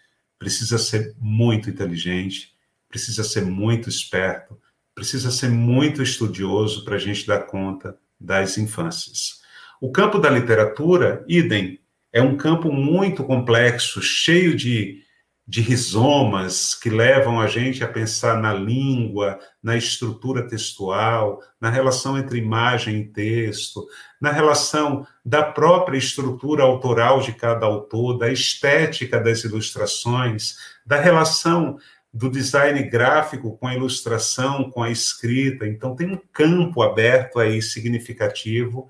[0.43, 2.53] precisa ser muito inteligente,
[2.89, 4.59] precisa ser muito esperto,
[4.93, 9.41] precisa ser muito estudioso para a gente dar conta das infâncias.
[9.79, 11.79] O campo da literatura, idem,
[12.11, 15.03] é um campo muito complexo, cheio de
[15.45, 22.17] de rizomas que levam a gente a pensar na língua, na estrutura textual, na relação
[22.17, 23.85] entre imagem e texto,
[24.21, 31.77] na relação da própria estrutura autoral de cada autor, da estética das ilustrações, da relação
[32.13, 35.67] do design gráfico com a ilustração, com a escrita.
[35.67, 38.87] Então, tem um campo aberto aí significativo,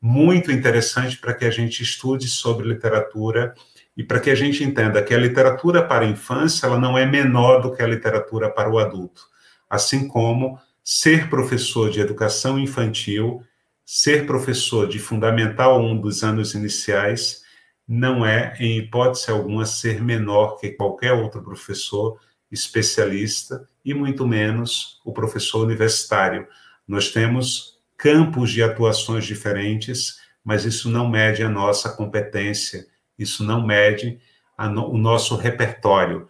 [0.00, 3.54] muito interessante para que a gente estude sobre literatura
[4.00, 7.04] e para que a gente entenda que a literatura para a infância ela não é
[7.04, 9.28] menor do que a literatura para o adulto,
[9.68, 13.44] assim como ser professor de educação infantil,
[13.84, 17.42] ser professor de fundamental 1 dos anos iniciais,
[17.86, 22.18] não é, em hipótese alguma, ser menor que qualquer outro professor
[22.50, 26.48] especialista e muito menos o professor universitário.
[26.88, 32.88] Nós temos campos de atuações diferentes, mas isso não mede a nossa competência
[33.20, 34.18] isso não mede
[34.58, 36.26] no, o nosso repertório.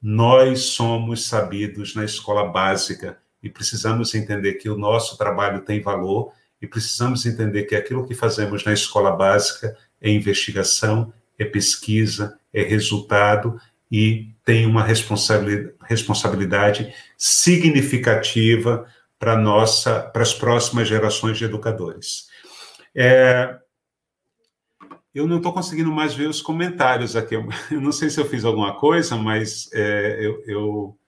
[0.00, 6.32] Nós somos sabidos na escola básica e precisamos entender que o nosso trabalho tem valor
[6.60, 12.62] e precisamos entender que aquilo que fazemos na escola básica é investigação, é pesquisa, é
[12.62, 18.86] resultado e tem uma responsabilidade, significativa
[19.18, 22.26] para nossa, para as próximas gerações de educadores.
[22.94, 23.56] É,
[25.14, 27.34] eu não estou conseguindo mais ver os comentários aqui.
[27.34, 30.98] Eu não sei se eu fiz alguma coisa, mas é, eu, eu,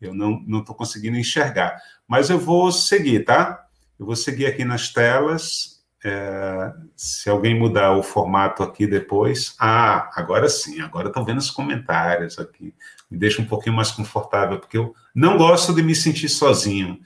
[0.00, 1.76] eu não estou conseguindo enxergar.
[2.08, 3.66] Mas eu vou seguir, tá?
[3.98, 5.76] Eu vou seguir aqui nas telas.
[6.04, 9.54] É, se alguém mudar o formato aqui depois.
[9.58, 12.74] Ah, agora sim, agora estou vendo os comentários aqui.
[13.10, 16.98] Me deixa um pouquinho mais confortável, porque eu não gosto de me sentir sozinho.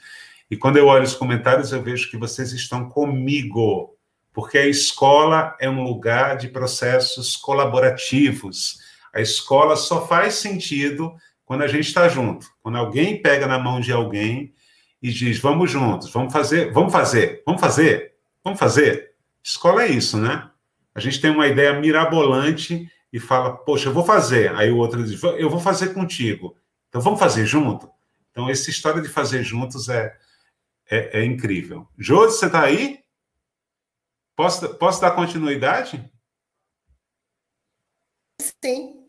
[0.51, 3.95] E quando eu olho os comentários, eu vejo que vocês estão comigo
[4.41, 8.79] porque a escola é um lugar de processos colaborativos.
[9.13, 11.15] A escola só faz sentido
[11.45, 14.55] quando a gente está junto, quando alguém pega na mão de alguém
[15.03, 19.11] e diz: vamos juntos, vamos fazer, vamos fazer, vamos fazer, vamos fazer.
[19.45, 20.49] Escola é isso, né?
[20.95, 24.55] A gente tem uma ideia mirabolante e fala: poxa, eu vou fazer.
[24.55, 26.57] Aí o outro diz: eu vou fazer contigo.
[26.89, 27.91] Então vamos fazer junto?
[28.31, 30.17] Então, essa história de fazer juntos é,
[30.91, 31.87] é, é incrível.
[31.99, 33.00] Josi, você está aí?
[34.41, 36.11] Posso, posso dar continuidade?
[38.41, 39.07] Sim.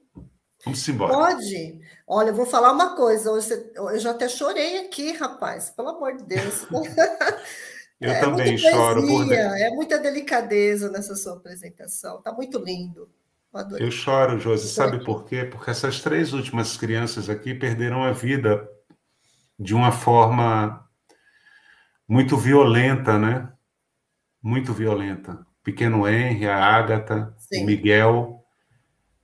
[0.65, 1.13] Vamos embora.
[1.13, 1.79] Pode.
[2.05, 3.31] Olha, eu vou falar uma coisa.
[3.31, 5.69] Hoje eu já até chorei aqui, rapaz.
[5.69, 6.67] Pelo amor de Deus.
[8.01, 9.07] eu é também choro.
[9.07, 9.31] Por...
[9.31, 12.17] É muita delicadeza nessa sua apresentação.
[12.17, 13.09] Está muito lindo.
[13.53, 14.67] Eu, eu choro, Josi.
[14.67, 15.45] Sabe por quê?
[15.45, 18.69] Porque essas três últimas crianças aqui perderam a vida
[19.57, 20.85] de uma forma
[22.05, 23.49] muito violenta, né?
[24.41, 25.45] Muito violenta.
[25.63, 28.41] Pequeno Henry, a Ágata, o Miguel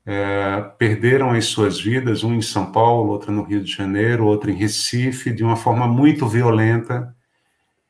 [0.06, 4.50] é, perderam as suas vidas, um em São Paulo, outro no Rio de Janeiro, outro
[4.50, 7.14] em Recife, de uma forma muito violenta.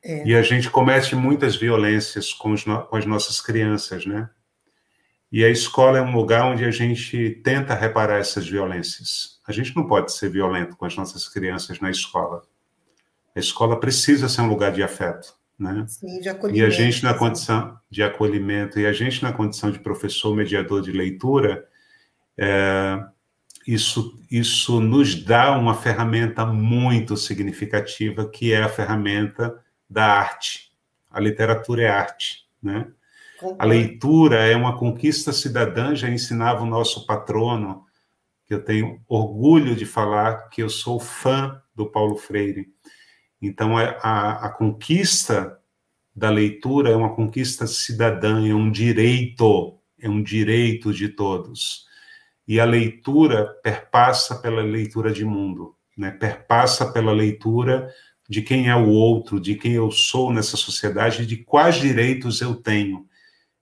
[0.03, 0.25] É.
[0.25, 4.29] E a gente comete muitas violências com, com as nossas crianças, né?
[5.31, 9.39] E a escola é um lugar onde a gente tenta reparar essas violências.
[9.45, 12.41] A gente não pode ser violento com as nossas crianças na escola.
[13.35, 15.85] A escola precisa ser um lugar de afeto, né?
[15.87, 16.63] Sim, de acolhimento.
[16.63, 20.81] E a gente na condição de acolhimento e a gente na condição de professor mediador
[20.81, 21.67] de leitura,
[22.37, 23.03] é,
[23.65, 29.57] isso isso nos dá uma ferramenta muito significativa que é a ferramenta
[29.89, 30.71] da arte.
[31.09, 32.87] A literatura é arte, né?
[33.59, 37.85] A leitura é uma conquista cidadã, já ensinava o nosso patrono,
[38.45, 42.67] que eu tenho orgulho de falar que eu sou fã do Paulo Freire.
[43.41, 45.59] Então, é, a, a conquista
[46.15, 51.85] da leitura é uma conquista cidadã, é um direito, é um direito de todos.
[52.47, 56.11] E a leitura perpassa pela leitura de mundo, né?
[56.11, 57.93] perpassa pela leitura
[58.27, 62.55] de quem é o outro, de quem eu sou nessa sociedade, de quais direitos eu
[62.55, 63.07] tenho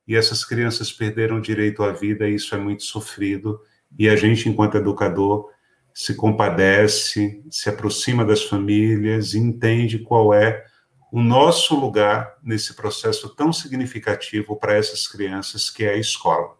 [0.07, 3.59] e essas crianças perderam direito à vida, e isso é muito sofrido,
[3.97, 5.49] e a gente, enquanto educador,
[5.95, 10.65] se compadece, se aproxima das famílias, entende qual é
[11.09, 16.53] o nosso lugar nesse processo tão significativo para essas crianças, que é a escola.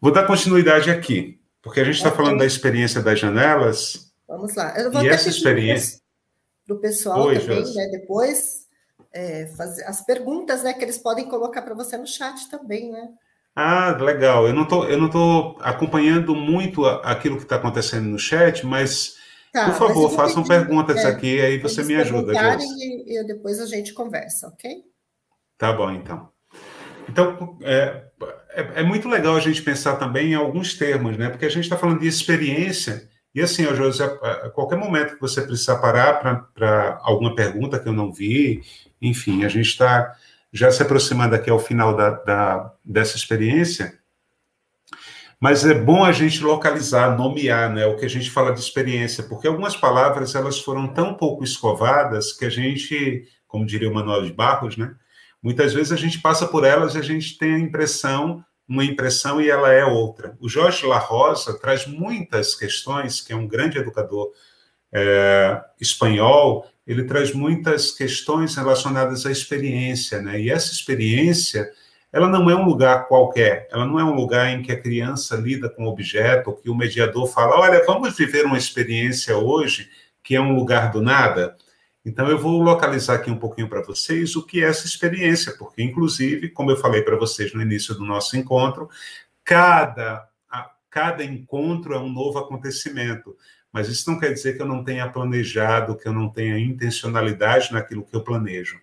[0.00, 4.12] Vou dar continuidade aqui, porque a gente está falando da experiência das janelas.
[4.26, 4.76] Vamos lá.
[4.76, 6.00] Eu vou e essa experiência
[6.66, 8.66] para o pessoal Oi, também, né, depois,
[9.12, 13.08] é, fazer as perguntas, né, que eles podem colocar para você no chat também, né?
[13.60, 14.46] Ah, legal.
[14.46, 19.16] Eu não tô, eu não tô acompanhando muito aquilo que está acontecendo no chat, mas
[19.52, 22.34] tá, por favor, façam pedir, perguntas é, aqui, aí você me ajuda.
[22.34, 24.84] E, e depois a gente conversa, ok?
[25.58, 26.28] Tá bom, então.
[27.08, 28.04] Então, é,
[28.50, 31.28] é, é, muito legal a gente pensar também em alguns termos, né?
[31.28, 35.20] Porque a gente está falando de experiência, e assim, ó, José, a qualquer momento que
[35.20, 36.20] você precisar parar
[36.54, 38.62] para alguma pergunta que eu não vi,
[39.02, 40.14] enfim, a gente está
[40.52, 43.98] já se aproximando aqui ao final da, da, dessa experiência,
[45.40, 49.22] mas é bom a gente localizar, nomear, né, o que a gente fala de experiência,
[49.22, 54.24] porque algumas palavras elas foram tão pouco escovadas que a gente, como diria o Manuel
[54.24, 54.92] de Barros, né,
[55.40, 59.40] muitas vezes a gente passa por elas e a gente tem a impressão, uma impressão
[59.40, 60.36] e ela é outra.
[60.40, 64.32] O Jorge La Rosa traz muitas questões, que é um grande educador
[64.92, 70.40] é, espanhol, ele traz muitas questões relacionadas à experiência, né?
[70.40, 71.70] E essa experiência,
[72.12, 75.36] ela não é um lugar qualquer, ela não é um lugar em que a criança
[75.36, 79.90] lida com o objeto, que o mediador fala, olha, vamos viver uma experiência hoje
[80.22, 81.56] que é um lugar do nada.
[82.04, 85.82] Então eu vou localizar aqui um pouquinho para vocês o que é essa experiência, porque
[85.82, 88.88] inclusive, como eu falei para vocês no início do nosso encontro,
[89.44, 90.28] cada
[90.90, 93.36] cada encontro é um novo acontecimento
[93.72, 97.72] mas isso não quer dizer que eu não tenha planejado, que eu não tenha intencionalidade
[97.72, 98.80] naquilo que eu planejo.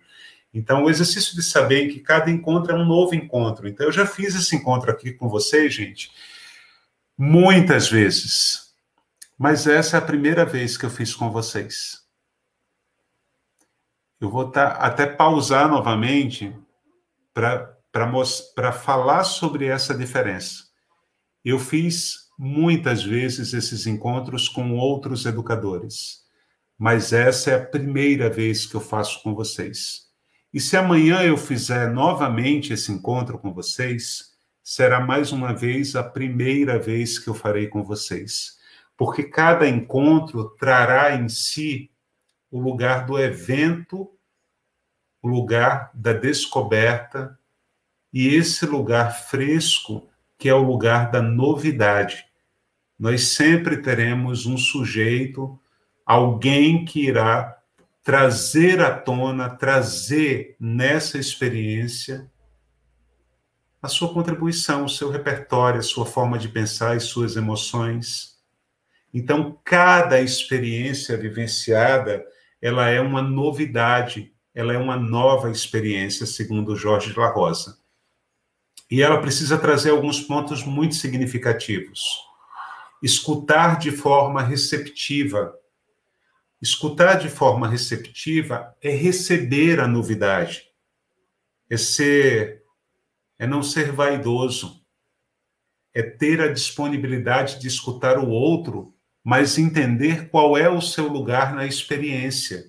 [0.54, 3.68] Então, o exercício de saber que cada encontro é um novo encontro.
[3.68, 6.10] Então, eu já fiz esse encontro aqui com vocês, gente,
[7.18, 8.74] muitas vezes.
[9.36, 12.06] Mas essa é a primeira vez que eu fiz com vocês.
[14.18, 16.56] Eu vou tá, até pausar novamente
[17.34, 20.64] para falar sobre essa diferença.
[21.44, 26.24] Eu fiz muitas vezes esses encontros com outros educadores,
[26.78, 30.06] mas essa é a primeira vez que eu faço com vocês.
[30.52, 36.02] E se amanhã eu fizer novamente esse encontro com vocês, será mais uma vez a
[36.02, 38.58] primeira vez que eu farei com vocês,
[38.96, 41.90] porque cada encontro trará em si
[42.50, 44.10] o lugar do evento,
[45.22, 47.38] o lugar da descoberta,
[48.12, 50.08] e esse lugar fresco
[50.38, 52.25] que é o lugar da novidade.
[52.98, 55.58] Nós sempre teremos um sujeito,
[56.04, 57.56] alguém que irá
[58.02, 62.30] trazer à tona, trazer nessa experiência
[63.82, 68.36] a sua contribuição, o seu repertório, a sua forma de pensar e suas emoções.
[69.12, 72.24] Então, cada experiência vivenciada,
[72.60, 77.78] ela é uma novidade, ela é uma nova experiência, segundo Jorge La Rosa.
[78.90, 82.25] E ela precisa trazer alguns pontos muito significativos.
[83.02, 85.54] Escutar de forma receptiva.
[86.60, 90.62] Escutar de forma receptiva é receber a novidade,
[91.68, 92.62] é ser,
[93.38, 94.80] é não ser vaidoso,
[95.94, 101.54] é ter a disponibilidade de escutar o outro, mas entender qual é o seu lugar
[101.54, 102.64] na experiência.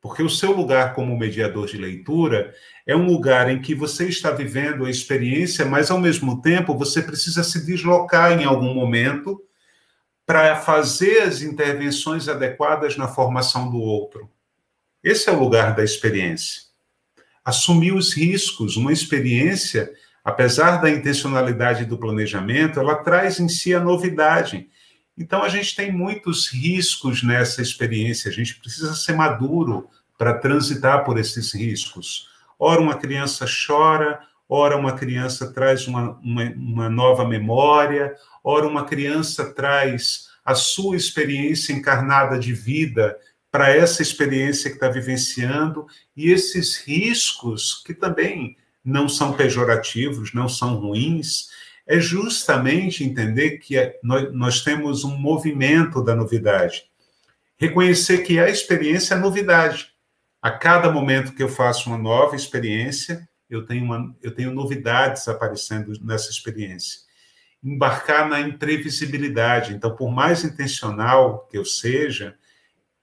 [0.00, 2.54] Porque o seu lugar como mediador de leitura
[2.86, 7.02] é um lugar em que você está vivendo a experiência, mas ao mesmo tempo você
[7.02, 9.40] precisa se deslocar em algum momento
[10.30, 14.30] para fazer as intervenções adequadas na formação do outro.
[15.02, 16.62] Esse é o lugar da experiência.
[17.44, 19.90] Assumir os riscos, uma experiência,
[20.22, 24.68] apesar da intencionalidade do planejamento, ela traz em si a novidade.
[25.18, 31.04] Então, a gente tem muitos riscos nessa experiência, a gente precisa ser maduro para transitar
[31.04, 32.28] por esses riscos.
[32.56, 34.20] Ora, uma criança chora,
[34.50, 40.96] ora, uma criança traz uma, uma, uma nova memória, ora, uma criança traz a sua
[40.96, 43.16] experiência encarnada de vida
[43.52, 45.86] para essa experiência que está vivenciando,
[46.16, 51.48] e esses riscos, que também não são pejorativos, não são ruins,
[51.86, 56.84] é justamente entender que é, nós, nós temos um movimento da novidade.
[57.56, 59.92] Reconhecer que a experiência é novidade.
[60.40, 65.26] A cada momento que eu faço uma nova experiência, eu tenho, uma, eu tenho novidades
[65.28, 67.00] aparecendo nessa experiência.
[67.62, 69.74] Embarcar na imprevisibilidade.
[69.74, 72.36] Então, por mais intencional que eu seja,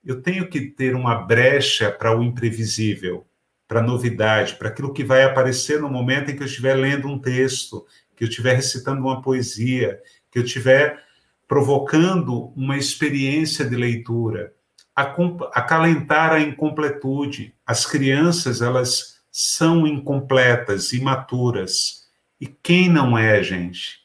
[0.04, 3.28] eu tenho que ter uma brecha para o imprevisível,
[3.68, 7.10] para a novidade, para aquilo que vai aparecer no momento em que eu estiver lendo
[7.10, 7.86] um texto,
[8.16, 11.04] que eu estiver recitando uma poesia, que eu estiver
[11.48, 14.54] provocando uma experiência de leitura,
[14.95, 17.54] acalentar a incompletude.
[17.66, 22.08] As crianças, elas são incompletas, imaturas.
[22.42, 24.00] E quem não é, gente?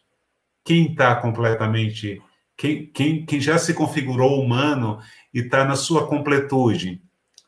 [0.62, 2.20] Quem está completamente.
[2.54, 5.00] Quem, quem, quem já se configurou humano
[5.32, 7.00] e está na sua completude?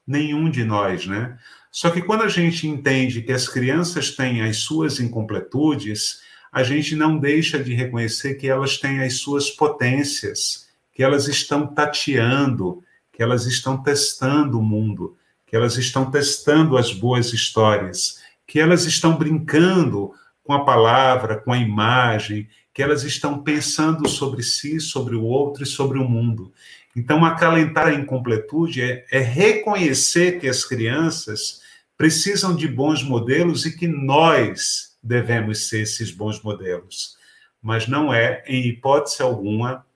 [0.07, 1.39] Nenhum de nós, né?
[1.71, 6.97] Só que quando a gente entende que as crianças têm as suas incompletudes, a gente
[6.97, 12.83] não deixa de reconhecer que elas têm as suas potências, que elas estão tateando,
[13.13, 15.19] que elas estão testando o mundo,
[15.55, 21.53] que elas estão testando as boas histórias, que elas estão brincando com a palavra, com
[21.53, 26.53] a imagem, que elas estão pensando sobre si, sobre o outro e sobre o mundo.
[26.97, 31.61] Então, acalentar a incompletude é, é reconhecer que as crianças
[31.97, 37.17] precisam de bons modelos e que nós devemos ser esses bons modelos.
[37.63, 39.87] Mas não é, em hipótese alguma,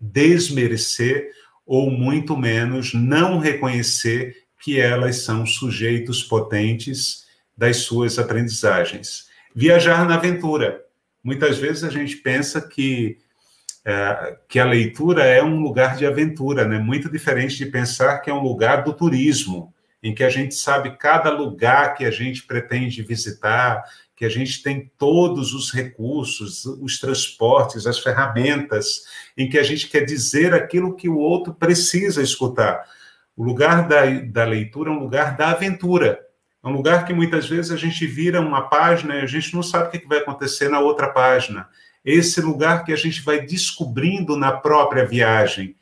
[0.00, 1.32] desmerecer
[1.66, 9.28] ou muito menos não reconhecer que elas são sujeitos potentes das suas aprendizagens.
[9.54, 10.84] Viajar na aventura.
[11.22, 13.18] Muitas vezes a gente pensa que
[13.84, 16.78] é, que a leitura é um lugar de aventura, né?
[16.78, 20.96] Muito diferente de pensar que é um lugar do turismo, em que a gente sabe
[20.98, 23.82] cada lugar que a gente pretende visitar,
[24.14, 29.04] que a gente tem todos os recursos, os transportes, as ferramentas,
[29.36, 32.84] em que a gente quer dizer aquilo que o outro precisa escutar.
[33.40, 36.20] O lugar da, da leitura é um lugar da aventura.
[36.62, 39.62] É um lugar que muitas vezes a gente vira uma página e a gente não
[39.62, 41.66] sabe o que vai acontecer na outra página.
[42.04, 45.74] Esse lugar que a gente vai descobrindo na própria viagem.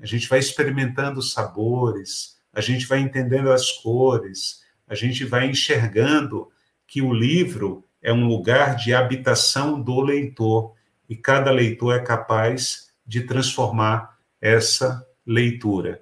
[0.00, 5.44] A gente vai experimentando os sabores, a gente vai entendendo as cores, a gente vai
[5.44, 6.48] enxergando
[6.86, 10.72] que o livro é um lugar de habitação do leitor
[11.06, 16.00] e cada leitor é capaz de transformar essa leitura.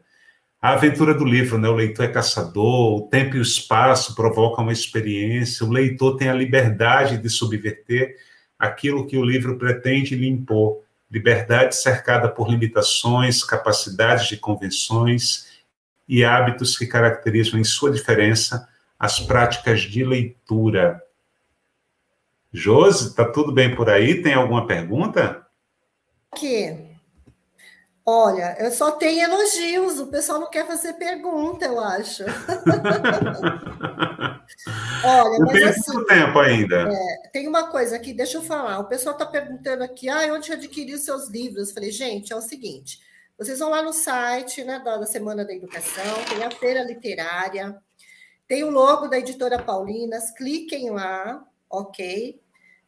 [0.61, 1.69] A aventura do livro, né?
[1.69, 6.29] O leitor é caçador, o tempo e o espaço provocam uma experiência, o leitor tem
[6.29, 8.17] a liberdade de subverter
[8.59, 10.83] aquilo que o livro pretende lhe impor.
[11.11, 15.49] Liberdade cercada por limitações, capacidades de convenções
[16.07, 21.03] e hábitos que caracterizam, em sua diferença, as práticas de leitura.
[22.53, 24.23] Josi, tá tudo bem por aí?
[24.23, 25.47] Tem alguma pergunta?
[26.37, 26.90] Que
[28.05, 32.25] Olha, eu só tenho elogios, o pessoal não quer fazer pergunta, eu acho.
[35.05, 36.93] Olha, eu mas tenho assim, tempo ainda.
[36.93, 38.79] É, tem uma coisa aqui, deixa eu falar.
[38.79, 41.69] O pessoal está perguntando aqui, ah, onde adquirir os seus livros?
[41.69, 43.01] Eu falei, gente, é o seguinte:
[43.39, 47.77] vocês vão lá no site né, da, da Semana da Educação, tem a feira literária,
[48.47, 52.41] tem o logo da editora Paulinas, cliquem lá, ok?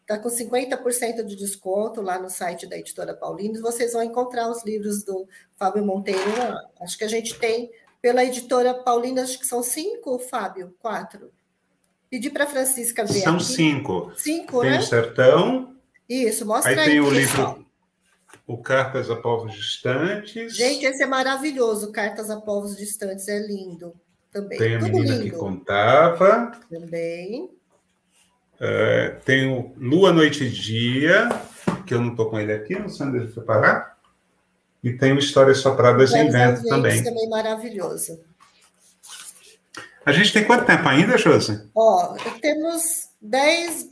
[0.03, 3.61] Está com 50% de desconto lá no site da editora Paulinas.
[3.61, 5.27] Vocês vão encontrar os livros do
[5.57, 6.61] Fábio Monteiro lá.
[6.81, 7.71] Acho que a gente tem
[8.03, 10.75] pela editora Paulinas, acho que são cinco, Fábio?
[10.81, 11.31] Quatro.
[12.11, 13.21] Pedi para a Francisca ver.
[13.21, 13.45] São aqui.
[13.45, 14.13] cinco.
[14.17, 14.79] Cinco, tem né?
[14.81, 15.77] o Sertão.
[16.09, 16.79] Isso, mostra aí.
[16.79, 17.65] Aí tem o livro
[18.47, 20.55] O Cartas a Povos Distantes.
[20.55, 21.93] Gente, esse é maravilhoso.
[21.93, 23.95] Cartas a Povos Distantes é lindo
[24.33, 24.59] também.
[24.59, 25.31] Tem a Tudo menina lindo.
[25.31, 26.51] que contava.
[26.69, 27.51] Também.
[28.61, 31.29] Uh, tem o Lua, Noite e Dia,
[31.87, 33.99] que eu não estou com ele aqui, não sei onde ele foi parar.
[34.83, 37.03] E tem o Histórias Sopradas em Vento também.
[37.03, 38.21] também maravilhoso.
[40.05, 41.71] A gente tem quanto tempo ainda, Josi?
[41.75, 43.89] Ó, temos 10,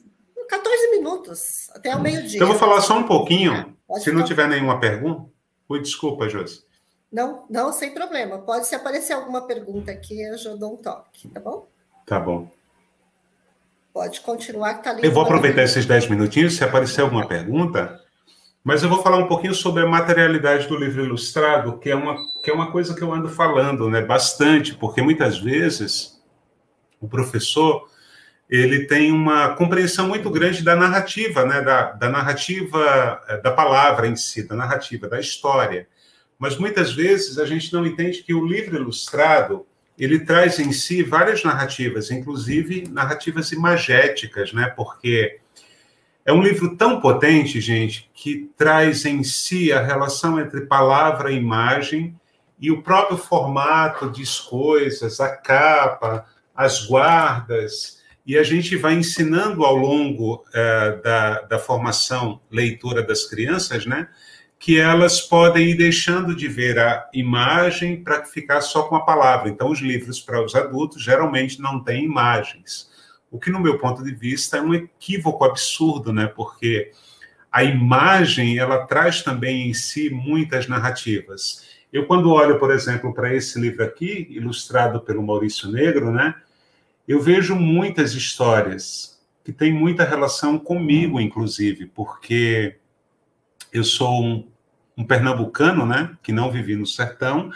[0.48, 2.36] 14 minutos, até o meio-dia.
[2.36, 3.76] Então, eu vou falar só um pouquinho.
[4.00, 5.30] Se não tiver nenhuma pergunta.
[5.68, 6.64] Oi, desculpa, Josi.
[7.12, 8.38] Não, não, sem problema.
[8.38, 11.68] Pode, se aparecer alguma pergunta aqui, eu já dou um toque, tá bom?
[12.06, 12.48] Tá bom.
[13.92, 18.00] Pode continuar, que tá Eu vou aproveitar esses 10 minutinhos, se aparecer alguma pergunta,
[18.62, 22.16] mas eu vou falar um pouquinho sobre a materialidade do livro ilustrado, que é uma,
[22.42, 26.20] que é uma coisa que eu ando falando né, bastante, porque muitas vezes
[27.00, 27.88] o professor
[28.48, 34.08] ele tem uma compreensão muito grande da narrativa, né, da, da narrativa eh, da palavra
[34.08, 35.86] em si, da narrativa, da história.
[36.36, 39.66] Mas muitas vezes a gente não entende que o livro ilustrado
[40.04, 44.72] ele traz em si várias narrativas, inclusive narrativas imagéticas, né?
[44.74, 45.38] Porque
[46.24, 51.36] é um livro tão potente, gente, que traz em si a relação entre palavra e
[51.36, 52.18] imagem
[52.58, 56.24] e o próprio formato de coisas, a capa,
[56.54, 63.26] as guardas, e a gente vai ensinando ao longo é, da, da formação leitora das
[63.26, 64.08] crianças, né?
[64.60, 69.48] Que elas podem ir deixando de ver a imagem para ficar só com a palavra.
[69.48, 72.90] Então, os livros para os adultos geralmente não têm imagens,
[73.30, 76.26] o que, no meu ponto de vista, é um equívoco absurdo, né?
[76.26, 76.92] Porque
[77.50, 81.64] a imagem ela traz também em si muitas narrativas.
[81.90, 86.34] Eu, quando olho, por exemplo, para esse livro aqui, ilustrado pelo Maurício Negro, né?
[87.08, 92.76] Eu vejo muitas histórias que têm muita relação comigo, inclusive, porque
[93.72, 94.49] eu sou um,
[95.00, 97.50] um pernambucano, né, que não vivi no sertão,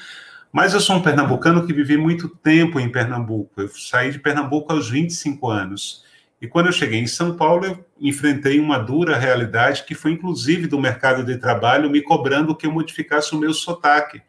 [0.51, 3.61] mas eu sou um pernambucano que vivi muito tempo em Pernambuco.
[3.61, 6.05] Eu saí de Pernambuco aos 25 anos.
[6.41, 10.69] E quando eu cheguei em São Paulo, eu enfrentei uma dura realidade que foi inclusive
[10.69, 14.23] do mercado de trabalho me cobrando que eu modificasse o meu sotaque.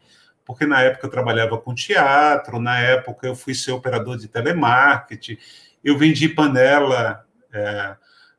[0.44, 5.38] Porque na época eu trabalhava com teatro, na época eu fui ser operador de telemarketing,
[5.82, 7.96] eu vendi panela é,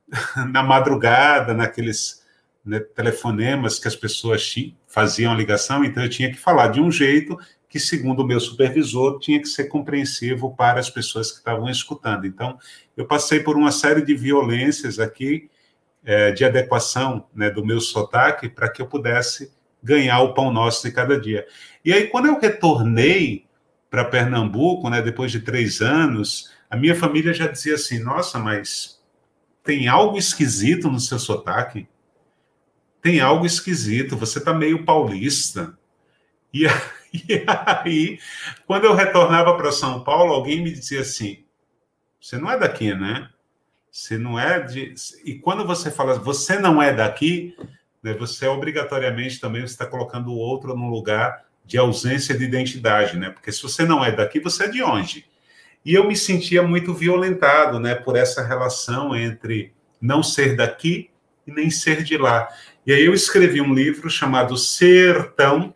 [0.52, 2.17] na madrugada, naqueles
[2.68, 4.54] né, telefonemas que as pessoas
[4.88, 7.38] faziam a ligação, então eu tinha que falar de um jeito
[7.70, 12.26] que, segundo o meu supervisor, tinha que ser compreensivo para as pessoas que estavam escutando.
[12.26, 12.58] Então,
[12.96, 15.50] eu passei por uma série de violências aqui,
[16.04, 19.52] é, de adequação né, do meu sotaque, para que eu pudesse
[19.84, 21.46] ganhar o pão nosso de cada dia.
[21.84, 23.46] E aí, quando eu retornei
[23.90, 29.02] para Pernambuco, né, depois de três anos, a minha família já dizia assim: nossa, mas
[29.64, 31.88] tem algo esquisito no seu sotaque
[33.08, 35.78] tem algo esquisito, você está meio paulista.
[37.14, 38.20] E, aí,
[38.68, 41.46] quando eu retornava para São Paulo, alguém me dizia assim:
[42.20, 43.30] você não é daqui, né?
[43.90, 44.94] Você não é de.
[45.24, 47.56] E quando você fala, você não é daqui,
[48.04, 53.30] né, você obrigatoriamente também está colocando o outro no lugar de ausência de identidade, né?
[53.30, 55.26] Porque se você não é daqui, você é de onde?
[55.86, 61.10] E eu me sentia muito violentado, né, por essa relação entre não ser daqui
[61.48, 62.50] e nem ser de lá.
[62.88, 65.74] E aí eu escrevi um livro chamado Sertão,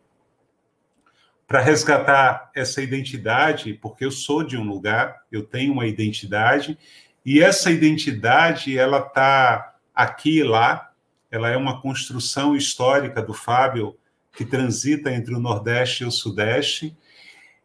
[1.46, 6.78] para resgatar essa identidade, porque eu sou de um lugar, eu tenho uma identidade,
[7.26, 10.94] e essa identidade, ela está aqui e lá,
[11.30, 13.98] ela é uma construção histórica do Fábio,
[14.32, 16.96] que transita entre o Nordeste e o Sudeste,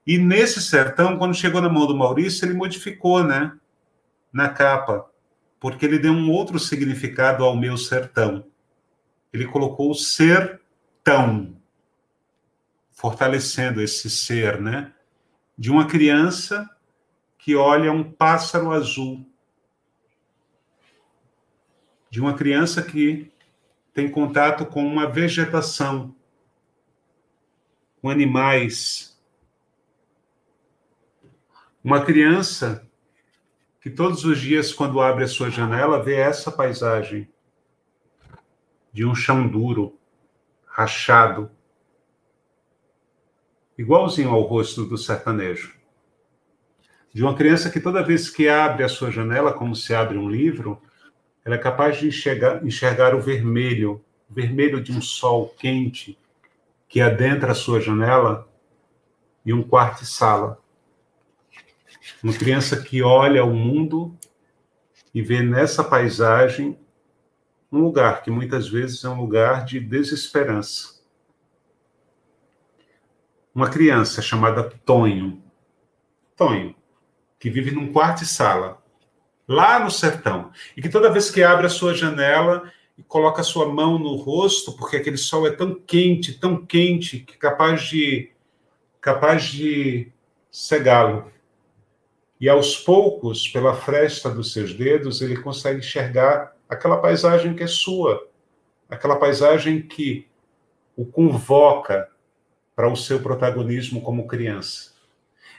[0.04, 3.52] e nesse sertão, quando chegou na mão do Maurício, ele modificou, né,
[4.32, 5.08] na capa,
[5.60, 8.44] porque ele deu um outro significado ao meu sertão
[9.36, 10.60] ele colocou o ser
[11.04, 11.60] tão,
[12.92, 14.92] fortalecendo esse ser, né?
[15.56, 16.68] De uma criança
[17.38, 19.30] que olha um pássaro azul,
[22.10, 23.30] de uma criança que
[23.92, 26.14] tem contato com uma vegetação,
[28.00, 29.20] com animais.
[31.84, 32.88] Uma criança
[33.80, 37.28] que todos os dias, quando abre a sua janela, vê essa paisagem
[38.96, 39.94] de um chão duro,
[40.64, 41.50] rachado,
[43.76, 45.74] igualzinho ao rosto do sertanejo.
[47.12, 50.30] De uma criança que toda vez que abre a sua janela, como se abre um
[50.30, 50.80] livro,
[51.44, 56.18] ela é capaz de enxergar, enxergar o vermelho, o vermelho de um sol quente
[56.88, 58.48] que adentra a sua janela
[59.44, 60.58] e um quarto e sala.
[62.22, 64.16] Uma criança que olha o mundo
[65.12, 66.78] e vê nessa paisagem
[67.70, 70.96] um lugar que muitas vezes é um lugar de desesperança.
[73.54, 75.42] Uma criança chamada Tonho,
[76.36, 76.74] Tonho,
[77.38, 78.82] que vive num quarto e sala,
[79.48, 83.44] lá no sertão, e que toda vez que abre a sua janela e coloca a
[83.44, 87.82] sua mão no rosto, porque aquele sol é tão quente, tão quente, que é capaz
[87.82, 88.32] de
[89.00, 90.10] capaz de
[90.50, 91.30] cegá-lo.
[92.40, 97.66] E aos poucos, pela fresta dos seus dedos, ele consegue enxergar aquela paisagem que é
[97.66, 98.28] sua,
[98.88, 100.26] aquela paisagem que
[100.96, 102.08] o convoca
[102.74, 104.96] para o seu protagonismo como criança.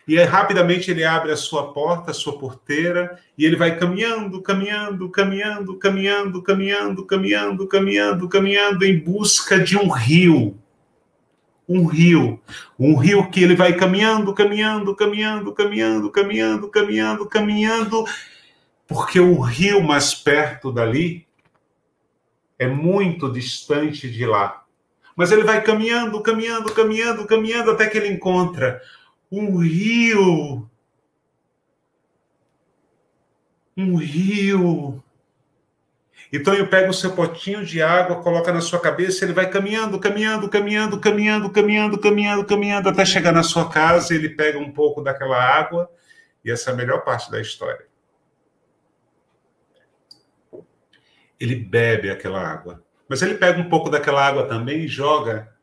[0.08, 4.42] E aí, rapidamente ele abre a sua porta, a sua porteira, e ele vai caminhando,
[4.42, 10.58] caminhando, caminhando, caminhando, caminhando, caminhando, caminhando, caminhando em busca de um rio.
[11.68, 12.40] Um rio,
[12.80, 18.06] um rio que ele vai caminhando, caminhando, caminhando, caminhando, caminhando, caminhando, caminhando, caminhando
[18.88, 21.27] porque o rio mais perto dali
[22.57, 24.64] é muito distante de lá.
[25.15, 28.81] Mas ele vai caminhando, caminhando, caminhando, caminhando, até que ele encontra
[29.31, 30.69] um rio.
[33.76, 35.03] Um rio.
[36.31, 39.99] Então ele pega o seu potinho de água, coloca na sua cabeça, ele vai caminhando,
[39.99, 45.01] caminhando, caminhando, caminhando, caminhando, caminhando, caminhando, até chegar na sua casa, ele pega um pouco
[45.01, 45.89] daquela água,
[46.43, 47.85] e essa é a melhor parte da história.
[51.39, 52.84] Ele bebe aquela água.
[53.07, 55.53] Mas ele pega um pouco daquela água também e joga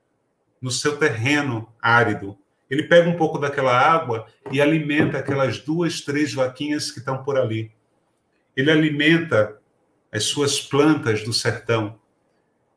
[0.61, 2.39] no seu terreno árido,
[2.71, 7.37] ele pega um pouco daquela água e alimenta aquelas duas, três vaquinhas que estão por
[7.37, 7.71] ali.
[8.57, 9.59] Ele alimenta
[10.11, 11.99] as suas plantas do sertão.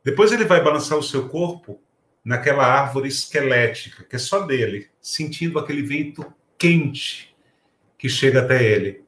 [0.03, 1.81] Depois ele vai balançar o seu corpo
[2.23, 6.25] naquela árvore esquelética, que é só dele, sentindo aquele vento
[6.57, 7.35] quente
[7.97, 9.05] que chega até ele.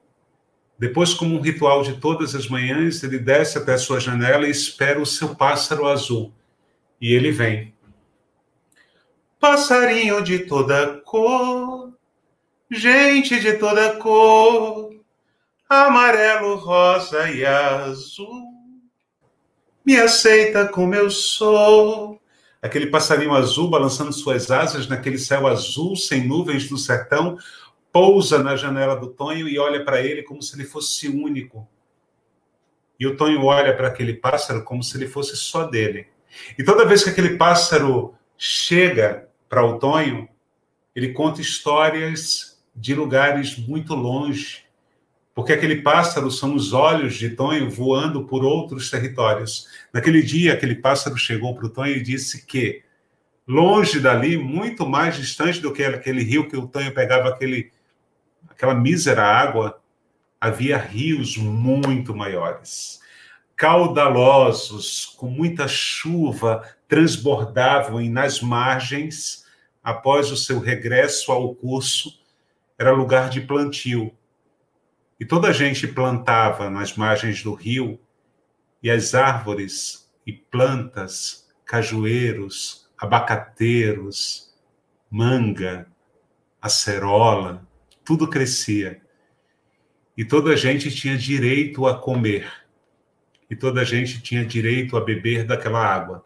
[0.79, 4.99] Depois, como um ritual de todas as manhãs, ele desce até sua janela e espera
[4.99, 6.33] o seu pássaro azul.
[7.01, 7.73] E ele vem
[9.39, 11.93] passarinho de toda cor,
[12.69, 14.93] gente de toda cor,
[15.67, 18.43] amarelo, rosa e azul.
[19.85, 22.19] Me aceita como eu sou.
[22.61, 27.37] Aquele passarinho azul balançando suas asas naquele céu azul sem nuvens do sertão,
[27.91, 31.67] pousa na janela do Tonho e olha para ele como se ele fosse único.
[32.99, 36.07] E o Tonho olha para aquele pássaro como se ele fosse só dele.
[36.57, 40.27] E toda vez que aquele pássaro chega para o Tonho,
[40.95, 44.63] ele conta histórias de lugares muito longe,
[45.33, 49.67] porque aquele pássaro são os olhos de Tonho voando por outros territórios.
[49.93, 52.83] Naquele dia, aquele pássaro chegou para o Tonho e disse que,
[53.47, 57.71] longe dali, muito mais distante do que aquele rio que o Tonho pegava aquele,
[58.59, 59.81] aquela mísera água,
[60.41, 62.99] havia rios muito maiores
[63.55, 69.45] caudalosos, com muita chuva, transbordavam e nas margens,
[69.83, 72.21] após o seu regresso ao curso,
[72.77, 74.13] era lugar de plantio.
[75.19, 77.99] E toda a gente plantava nas margens do rio,
[78.81, 84.55] e as árvores e plantas, cajueiros, abacateiros,
[85.11, 85.85] manga,
[86.61, 87.67] acerola,
[88.09, 88.99] tudo crescia.
[90.17, 92.51] E toda a gente tinha direito a comer.
[93.47, 96.25] E toda a gente tinha direito a beber daquela água.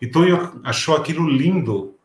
[0.00, 1.98] E Tonho achou aquilo lindo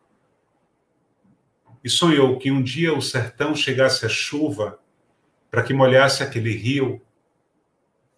[1.84, 4.80] e sonhou que um dia o sertão chegasse a chuva
[5.52, 7.00] para que molhasse aquele rio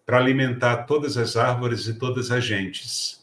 [0.07, 3.18] para alimentar todas as árvores e todas as gentes.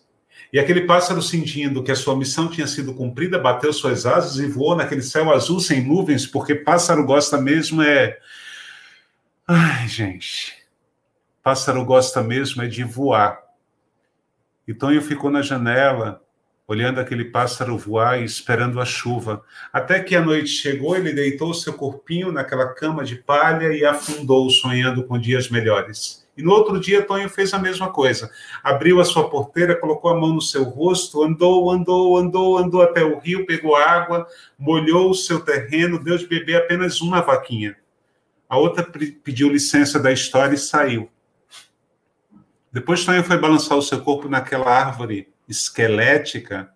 [0.52, 4.46] E aquele pássaro, sentindo que a sua missão tinha sido cumprida, bateu suas asas e
[4.46, 8.18] voou naquele céu azul sem nuvens, porque pássaro gosta mesmo é.
[9.46, 10.54] Ai, gente.
[11.42, 13.40] Pássaro gosta mesmo é de voar.
[14.66, 16.22] E Tonho ficou na janela,
[16.66, 19.44] olhando aquele pássaro voar e esperando a chuva.
[19.72, 24.50] Até que a noite chegou, ele deitou seu corpinho naquela cama de palha e afundou,
[24.50, 26.25] sonhando com dias melhores.
[26.36, 28.30] E no outro dia, Tonho fez a mesma coisa.
[28.62, 33.02] Abriu a sua porteira, colocou a mão no seu rosto, andou, andou, andou, andou até
[33.02, 34.26] o rio, pegou água,
[34.58, 37.76] molhou o seu terreno, deu de beber apenas uma vaquinha.
[38.48, 38.86] A outra
[39.24, 41.10] pediu licença da história e saiu.
[42.70, 46.70] Depois Tonho foi balançar o seu corpo naquela árvore esquelética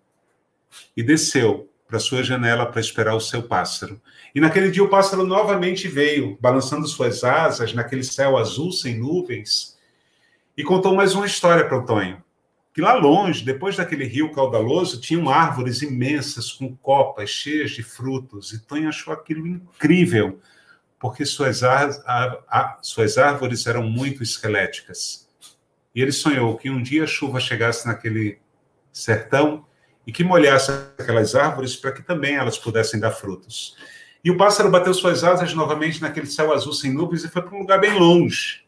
[0.97, 4.01] e desceu para sua janela para esperar o seu pássaro.
[4.33, 9.77] E naquele dia o pássaro novamente veio, balançando suas asas naquele céu azul sem nuvens,
[10.55, 12.23] e contou mais uma história para Tonho.
[12.73, 18.53] Que lá longe, depois daquele rio caudaloso, tinham árvores imensas com copas cheias de frutos,
[18.53, 20.39] e Tonho achou aquilo incrível,
[20.97, 21.59] porque suas,
[22.81, 25.27] suas árvores eram muito esqueléticas.
[25.93, 28.39] E ele sonhou que um dia a chuva chegasse naquele
[28.93, 29.65] sertão
[30.05, 33.75] e que molhasse aquelas árvores para que também elas pudessem dar frutos.
[34.23, 37.55] E o pássaro bateu suas asas novamente naquele céu azul sem nuvens e foi para
[37.55, 38.65] um lugar bem longe.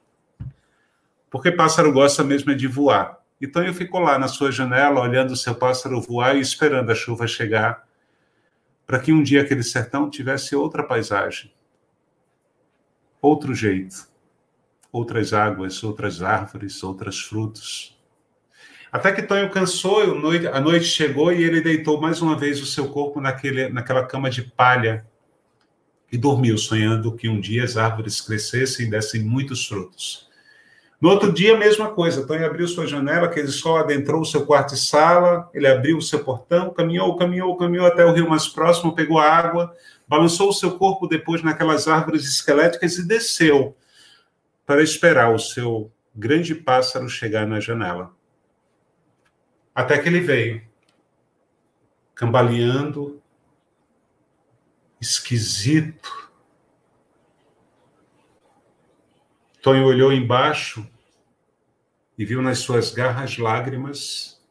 [1.29, 3.19] Porque pássaro gosta mesmo é de voar.
[3.41, 6.95] Então eu fico lá na sua janela, olhando o seu pássaro voar e esperando a
[6.95, 7.87] chuva chegar,
[8.85, 11.51] para que um dia aquele sertão tivesse outra paisagem,
[13.21, 14.07] outro jeito,
[14.91, 17.97] outras águas, outras árvores, outros frutos.
[18.93, 20.03] Até que Tonho cansou,
[20.53, 24.29] a noite chegou e ele deitou mais uma vez o seu corpo naquele, naquela cama
[24.29, 25.03] de palha
[26.11, 30.29] e dormiu, sonhando que um dia as árvores crescessem e dessem muitos frutos.
[31.01, 32.27] No outro dia, a mesma coisa.
[32.27, 36.01] Tonho abriu sua janela, aquele sol adentrou o seu quarto e sala, ele abriu o
[36.01, 39.75] seu portão, caminhou, caminhou, caminhou até o rio mais próximo, pegou água,
[40.07, 43.75] balançou o seu corpo depois naquelas árvores esqueléticas e desceu
[44.67, 48.11] para esperar o seu grande pássaro chegar na janela.
[49.75, 50.61] Até que ele veio,
[52.13, 53.21] cambaleando,
[55.01, 56.31] esquisito.
[59.61, 60.87] Tonho olhou embaixo
[62.17, 64.41] e viu nas suas garras lágrimas,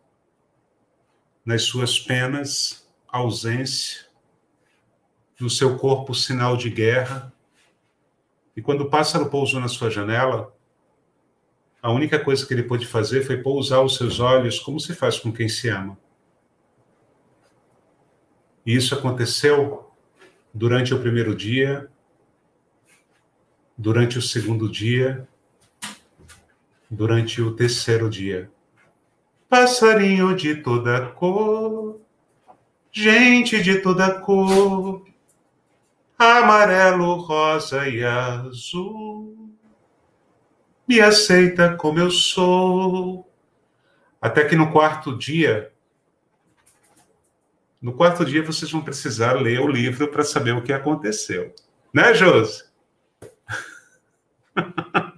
[1.44, 4.06] nas suas penas ausência,
[5.38, 7.32] no seu corpo sinal de guerra.
[8.56, 10.51] E quando o pássaro pousou na sua janela,
[11.82, 15.18] a única coisa que ele pôde fazer foi pousar os seus olhos como se faz
[15.18, 15.98] com quem se ama.
[18.64, 19.90] E isso aconteceu
[20.54, 21.90] durante o primeiro dia,
[23.76, 25.26] durante o segundo dia,
[26.88, 28.48] durante o terceiro dia.
[29.48, 32.00] Passarinho de toda cor,
[32.92, 35.04] gente de toda cor,
[36.16, 39.41] amarelo, rosa e azul
[40.86, 43.28] me aceita como eu sou.
[44.20, 45.72] Até que no quarto dia,
[47.80, 51.52] no quarto dia vocês vão precisar ler o livro para saber o que aconteceu.
[51.92, 52.64] Né, Josi?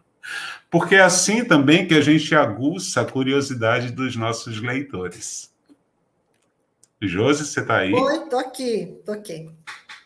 [0.70, 5.55] Porque é assim também que a gente aguça a curiosidade dos nossos leitores.
[7.01, 7.93] Josi, você está aí?
[7.93, 9.51] Oi, tô aqui, tô aqui.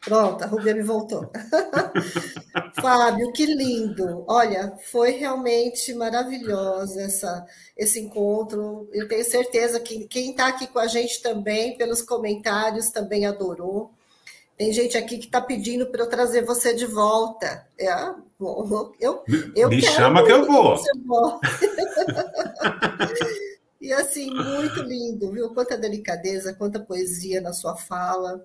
[0.08, 1.30] Pronto, a Rubiane voltou.
[2.80, 4.24] Fábio, que lindo.
[4.26, 7.44] Olha, foi realmente maravilhoso essa,
[7.76, 8.88] esse encontro.
[8.90, 13.90] Eu tenho certeza que quem está aqui com a gente também, pelos comentários, também adorou.
[14.56, 17.66] Tem gente aqui que está pedindo para eu trazer você de volta.
[17.78, 17.94] É,
[18.40, 19.22] bom, eu,
[19.54, 20.80] eu Me chama que eu vou.
[23.78, 25.50] e assim, muito lindo, viu?
[25.50, 28.42] Quanta delicadeza, quanta poesia na sua fala.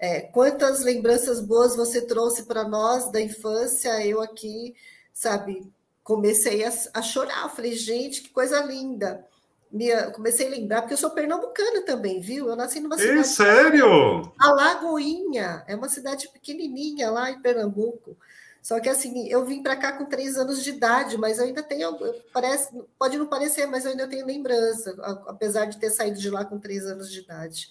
[0.00, 4.04] É, quantas lembranças boas você trouxe para nós da infância?
[4.04, 4.74] Eu aqui,
[5.12, 5.70] sabe,
[6.02, 7.42] comecei a, a chorar.
[7.42, 9.26] Eu falei, gente, que coisa linda.
[9.70, 12.48] Minha, comecei a lembrar, porque eu sou pernambucana também, viu?
[12.48, 13.18] Eu nasci numa cidade.
[13.18, 14.32] Ei, sério?
[14.38, 18.16] Alagoinha, é uma cidade pequenininha lá em Pernambuco.
[18.62, 21.62] Só que assim, eu vim para cá com três anos de idade, mas eu ainda
[21.62, 21.96] tenho,
[22.32, 24.94] parece, pode não parecer, mas eu ainda tenho lembrança,
[25.26, 27.70] apesar de ter saído de lá com três anos de idade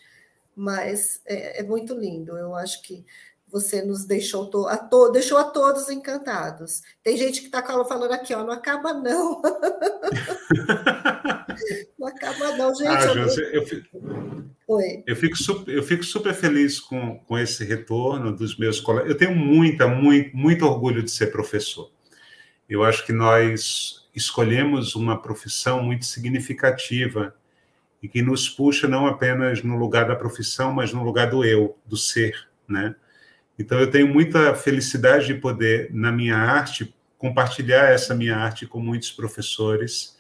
[0.59, 2.37] mas é, é muito lindo.
[2.37, 3.05] Eu acho que
[3.47, 6.81] você nos deixou to a to deixou a todos encantados.
[7.01, 9.41] Tem gente que está falando aqui, ó, não acaba não.
[11.97, 12.89] não acaba não, gente.
[12.89, 13.87] Ah, eu, eu, fico,
[14.67, 15.01] Oi.
[15.07, 19.09] Eu, fico super, eu fico super feliz com, com esse retorno dos meus colegas.
[19.09, 21.89] Eu tenho muita, muito, muito orgulho de ser professor.
[22.67, 27.33] Eu acho que nós escolhemos uma profissão muito significativa
[28.01, 31.77] e que nos puxa não apenas no lugar da profissão, mas no lugar do eu,
[31.85, 32.95] do ser, né?
[33.57, 38.79] Então eu tenho muita felicidade de poder na minha arte compartilhar essa minha arte com
[38.79, 40.17] muitos professores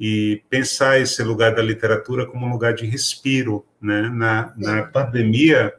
[0.00, 4.08] e pensar esse lugar da literatura como um lugar de respiro, né?
[4.08, 5.74] Na, na pandemia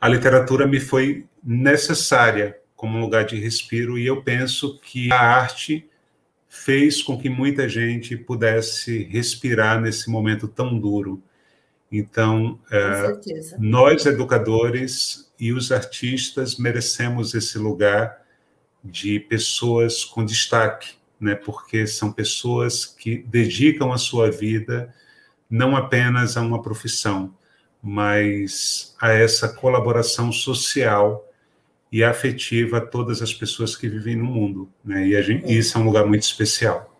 [0.00, 5.18] a literatura me foi necessária como um lugar de respiro e eu penso que a
[5.18, 5.88] arte
[6.64, 11.22] fez com que muita gente pudesse respirar nesse momento tão duro.
[11.90, 13.18] Então, é,
[13.58, 18.20] nós educadores e os artistas merecemos esse lugar
[18.82, 21.34] de pessoas com destaque, né?
[21.34, 24.92] Porque são pessoas que dedicam a sua vida
[25.48, 27.32] não apenas a uma profissão,
[27.80, 31.24] mas a essa colaboração social
[31.90, 35.06] e afetiva a todas as pessoas que vivem no mundo, né?
[35.06, 36.92] E gente, isso é um lugar muito especial.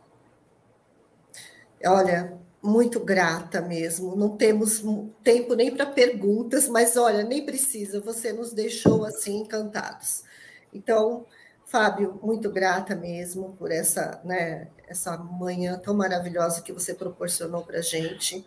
[1.84, 4.16] Olha, muito grata mesmo.
[4.16, 4.82] Não temos
[5.22, 8.00] tempo nem para perguntas, mas olha, nem precisa.
[8.00, 10.24] Você nos deixou assim encantados.
[10.72, 11.24] Então,
[11.64, 17.78] Fábio, muito grata mesmo por essa, né, essa manhã tão maravilhosa que você proporcionou para
[17.78, 18.44] a gente.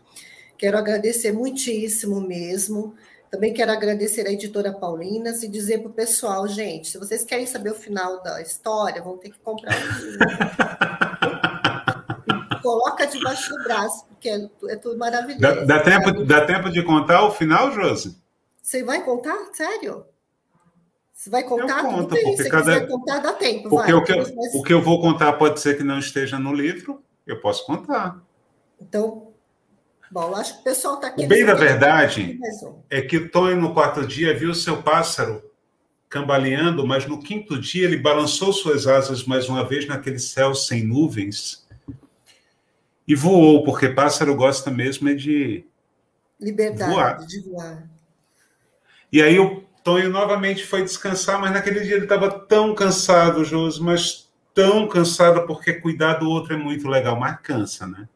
[0.57, 2.95] Quero agradecer muitíssimo mesmo.
[3.30, 7.45] Também quero agradecer a editora Paulina e dizer para o pessoal, gente, se vocês querem
[7.45, 10.19] saber o final da história, vão ter que comprar um livro.
[12.64, 15.41] Coloca debaixo do braço, porque é, é tudo maravilhoso.
[15.41, 18.18] Dá, dá tempo, dá tempo de contar o final, Josi?
[18.61, 19.38] Você vai contar?
[19.53, 20.06] Sério?
[21.14, 21.84] Você vai contar?
[21.84, 22.88] Eu conto, porque Se cada...
[22.88, 23.69] contar, dá tempo.
[23.69, 24.23] Porque vai, o, que eu,
[24.53, 28.19] o que eu vou contar pode ser que não esteja no livro, eu posso contar.
[28.80, 29.28] Então,
[30.11, 31.26] bom, acho que o pessoal está aqui.
[31.26, 32.40] O bem da verdade
[32.90, 35.44] é que o Tony, no quarto dia, viu seu pássaro
[36.10, 40.84] cambaleando, mas no quinto dia ele balançou suas asas mais uma vez naquele céu sem
[40.84, 41.68] nuvens
[43.07, 45.65] e voou, porque pássaro gosta mesmo é de
[46.40, 47.18] liberdade, voar.
[47.26, 47.90] de voar.
[49.11, 53.81] E aí o Tonho novamente foi descansar, mas naquele dia ele estava tão cansado, Josi,
[53.81, 58.07] mas tão cansado, porque cuidar do outro é muito legal, mas cansa, né?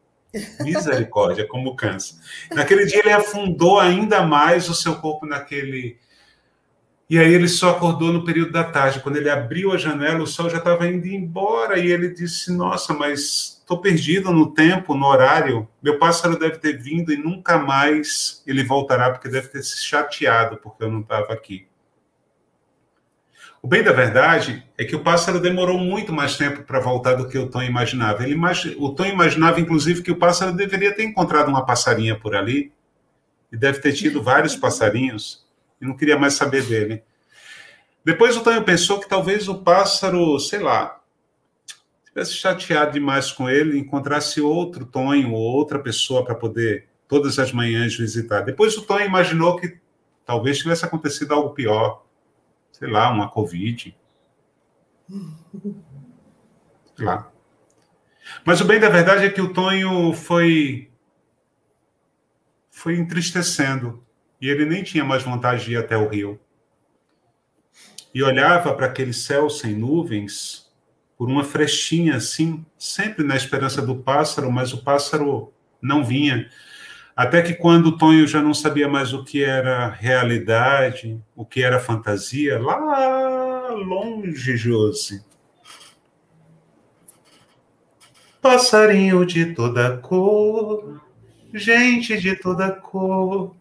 [0.61, 2.15] Misericórdia, como cansa.
[2.51, 5.97] Naquele dia ele afundou ainda mais o seu corpo naquele.
[7.09, 8.99] E aí ele só acordou no período da tarde.
[8.99, 12.93] Quando ele abriu a janela, o sol já estava indo embora e ele disse: Nossa,
[12.93, 15.67] mas estou perdido no tempo, no horário.
[15.81, 20.57] Meu pássaro deve ter vindo e nunca mais ele voltará, porque deve ter se chateado
[20.57, 21.67] porque eu não estava aqui.
[23.63, 27.29] O bem da verdade é que o pássaro demorou muito mais tempo para voltar do
[27.29, 28.21] que o Tom imaginava.
[28.21, 28.75] Ele imag...
[28.77, 32.73] O Tom imaginava, inclusive, que o pássaro deveria ter encontrado uma passarinha por ali
[33.49, 35.47] e deve ter tido vários passarinhos
[35.79, 37.03] e não queria mais saber dele.
[38.03, 40.99] Depois o Tonho pensou que talvez o pássaro, sei lá,
[42.05, 47.53] tivesse chateado demais com ele, encontrasse outro Tonho ou outra pessoa para poder todas as
[47.53, 48.41] manhãs visitar.
[48.41, 49.77] Depois o Tonho imaginou que
[50.25, 52.03] talvez tivesse acontecido algo pior,
[52.83, 53.95] sei lá, uma Covid.
[56.97, 57.31] Sei lá.
[58.43, 60.91] Mas o bem da verdade é que o Tonho foi
[62.69, 64.03] foi entristecendo
[64.41, 66.37] e ele nem tinha mais vontade de ir até o rio.
[68.13, 70.69] E olhava para aquele céu sem nuvens
[71.17, 76.49] por uma frestinha assim, sempre na esperança do pássaro, mas o pássaro não vinha.
[77.15, 81.61] Até que quando o Tonho já não sabia mais o que era realidade, o que
[81.61, 85.23] era fantasia, lá longe, Josi.
[88.41, 91.01] Passarinho de toda cor,
[91.53, 93.55] gente de toda cor,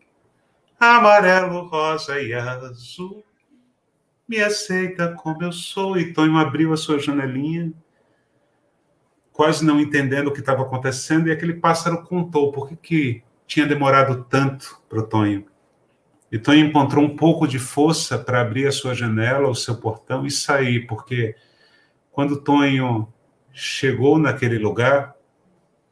[0.80, 3.22] amarelo, rosa e azul
[4.26, 5.98] me aceita como eu sou.
[5.98, 7.70] E Tonho abriu a sua janelinha,
[9.30, 13.22] quase não entendendo o que estava acontecendo, e aquele pássaro contou por que, que
[13.52, 15.46] tinha demorado tanto para Tonho.
[16.30, 20.24] E Tonho encontrou um pouco de força para abrir a sua janela, o seu portão
[20.24, 21.34] e sair, porque
[22.10, 23.12] quando Tonho
[23.52, 25.14] chegou naquele lugar,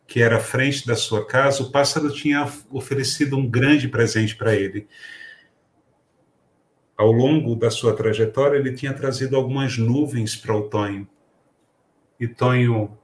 [0.06, 4.54] que era à frente da sua casa, o pássaro tinha oferecido um grande presente para
[4.54, 4.88] ele
[7.00, 11.08] ao longo da sua trajetória, ele tinha trazido algumas nuvens para o Tonho.
[12.20, 12.98] E Tonho.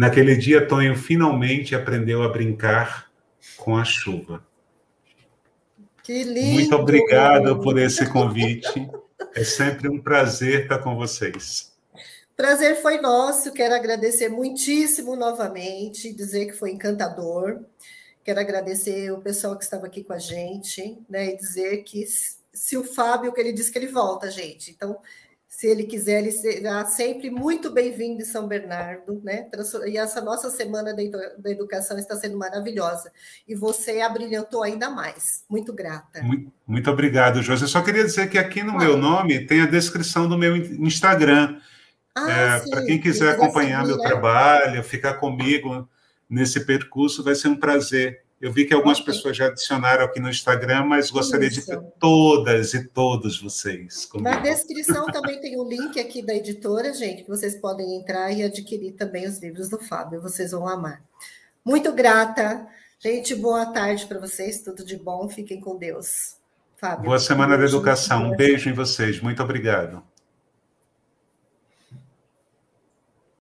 [0.00, 3.12] Naquele dia, Tonho finalmente aprendeu a brincar
[3.58, 4.42] com a chuva.
[6.02, 6.54] Que lindo!
[6.54, 8.88] Muito obrigado por esse convite.
[9.34, 11.74] É sempre um prazer estar com vocês.
[12.34, 17.60] Prazer foi nosso, quero agradecer muitíssimo novamente, dizer que foi encantador.
[18.24, 21.34] Quero agradecer o pessoal que estava aqui com a gente, né?
[21.34, 22.06] E dizer que
[22.54, 24.70] se o Fábio, que ele disse que ele volta, gente.
[24.70, 24.96] Então,
[25.50, 29.48] se ele quiser, ele será sempre muito bem-vindo em São Bernardo, né?
[29.84, 33.10] E essa nossa semana da educação está sendo maravilhosa.
[33.48, 35.44] E você abrilhantou ainda mais.
[35.50, 36.22] Muito grata.
[36.22, 37.64] Muito, muito obrigado, José.
[37.64, 41.58] Eu só queria dizer que aqui no meu nome tem a descrição do meu Instagram.
[42.16, 45.86] Ah, é, Para quem quiser acompanhar seguir, meu trabalho, ficar comigo
[46.28, 49.12] nesse percurso, vai ser um prazer Eu vi que algumas okay.
[49.12, 51.60] pessoas já adicionaram aqui no Instagram, mas gostaria Isso.
[51.60, 54.06] de ter todas e todos vocês.
[54.06, 54.30] Comigo.
[54.30, 58.32] Na descrição também tem o um link aqui da editora, gente, que vocês podem entrar
[58.32, 60.22] e adquirir também os livros do Fábio.
[60.22, 61.02] Vocês vão amar.
[61.62, 62.66] Muito grata.
[62.98, 64.62] Gente, boa tarde para vocês.
[64.62, 65.28] Tudo de bom.
[65.28, 66.36] Fiquem com Deus.
[66.78, 67.04] Fábio.
[67.04, 68.32] Boa Semana da Educação.
[68.32, 69.20] Um beijo em vocês.
[69.20, 70.02] Muito obrigado.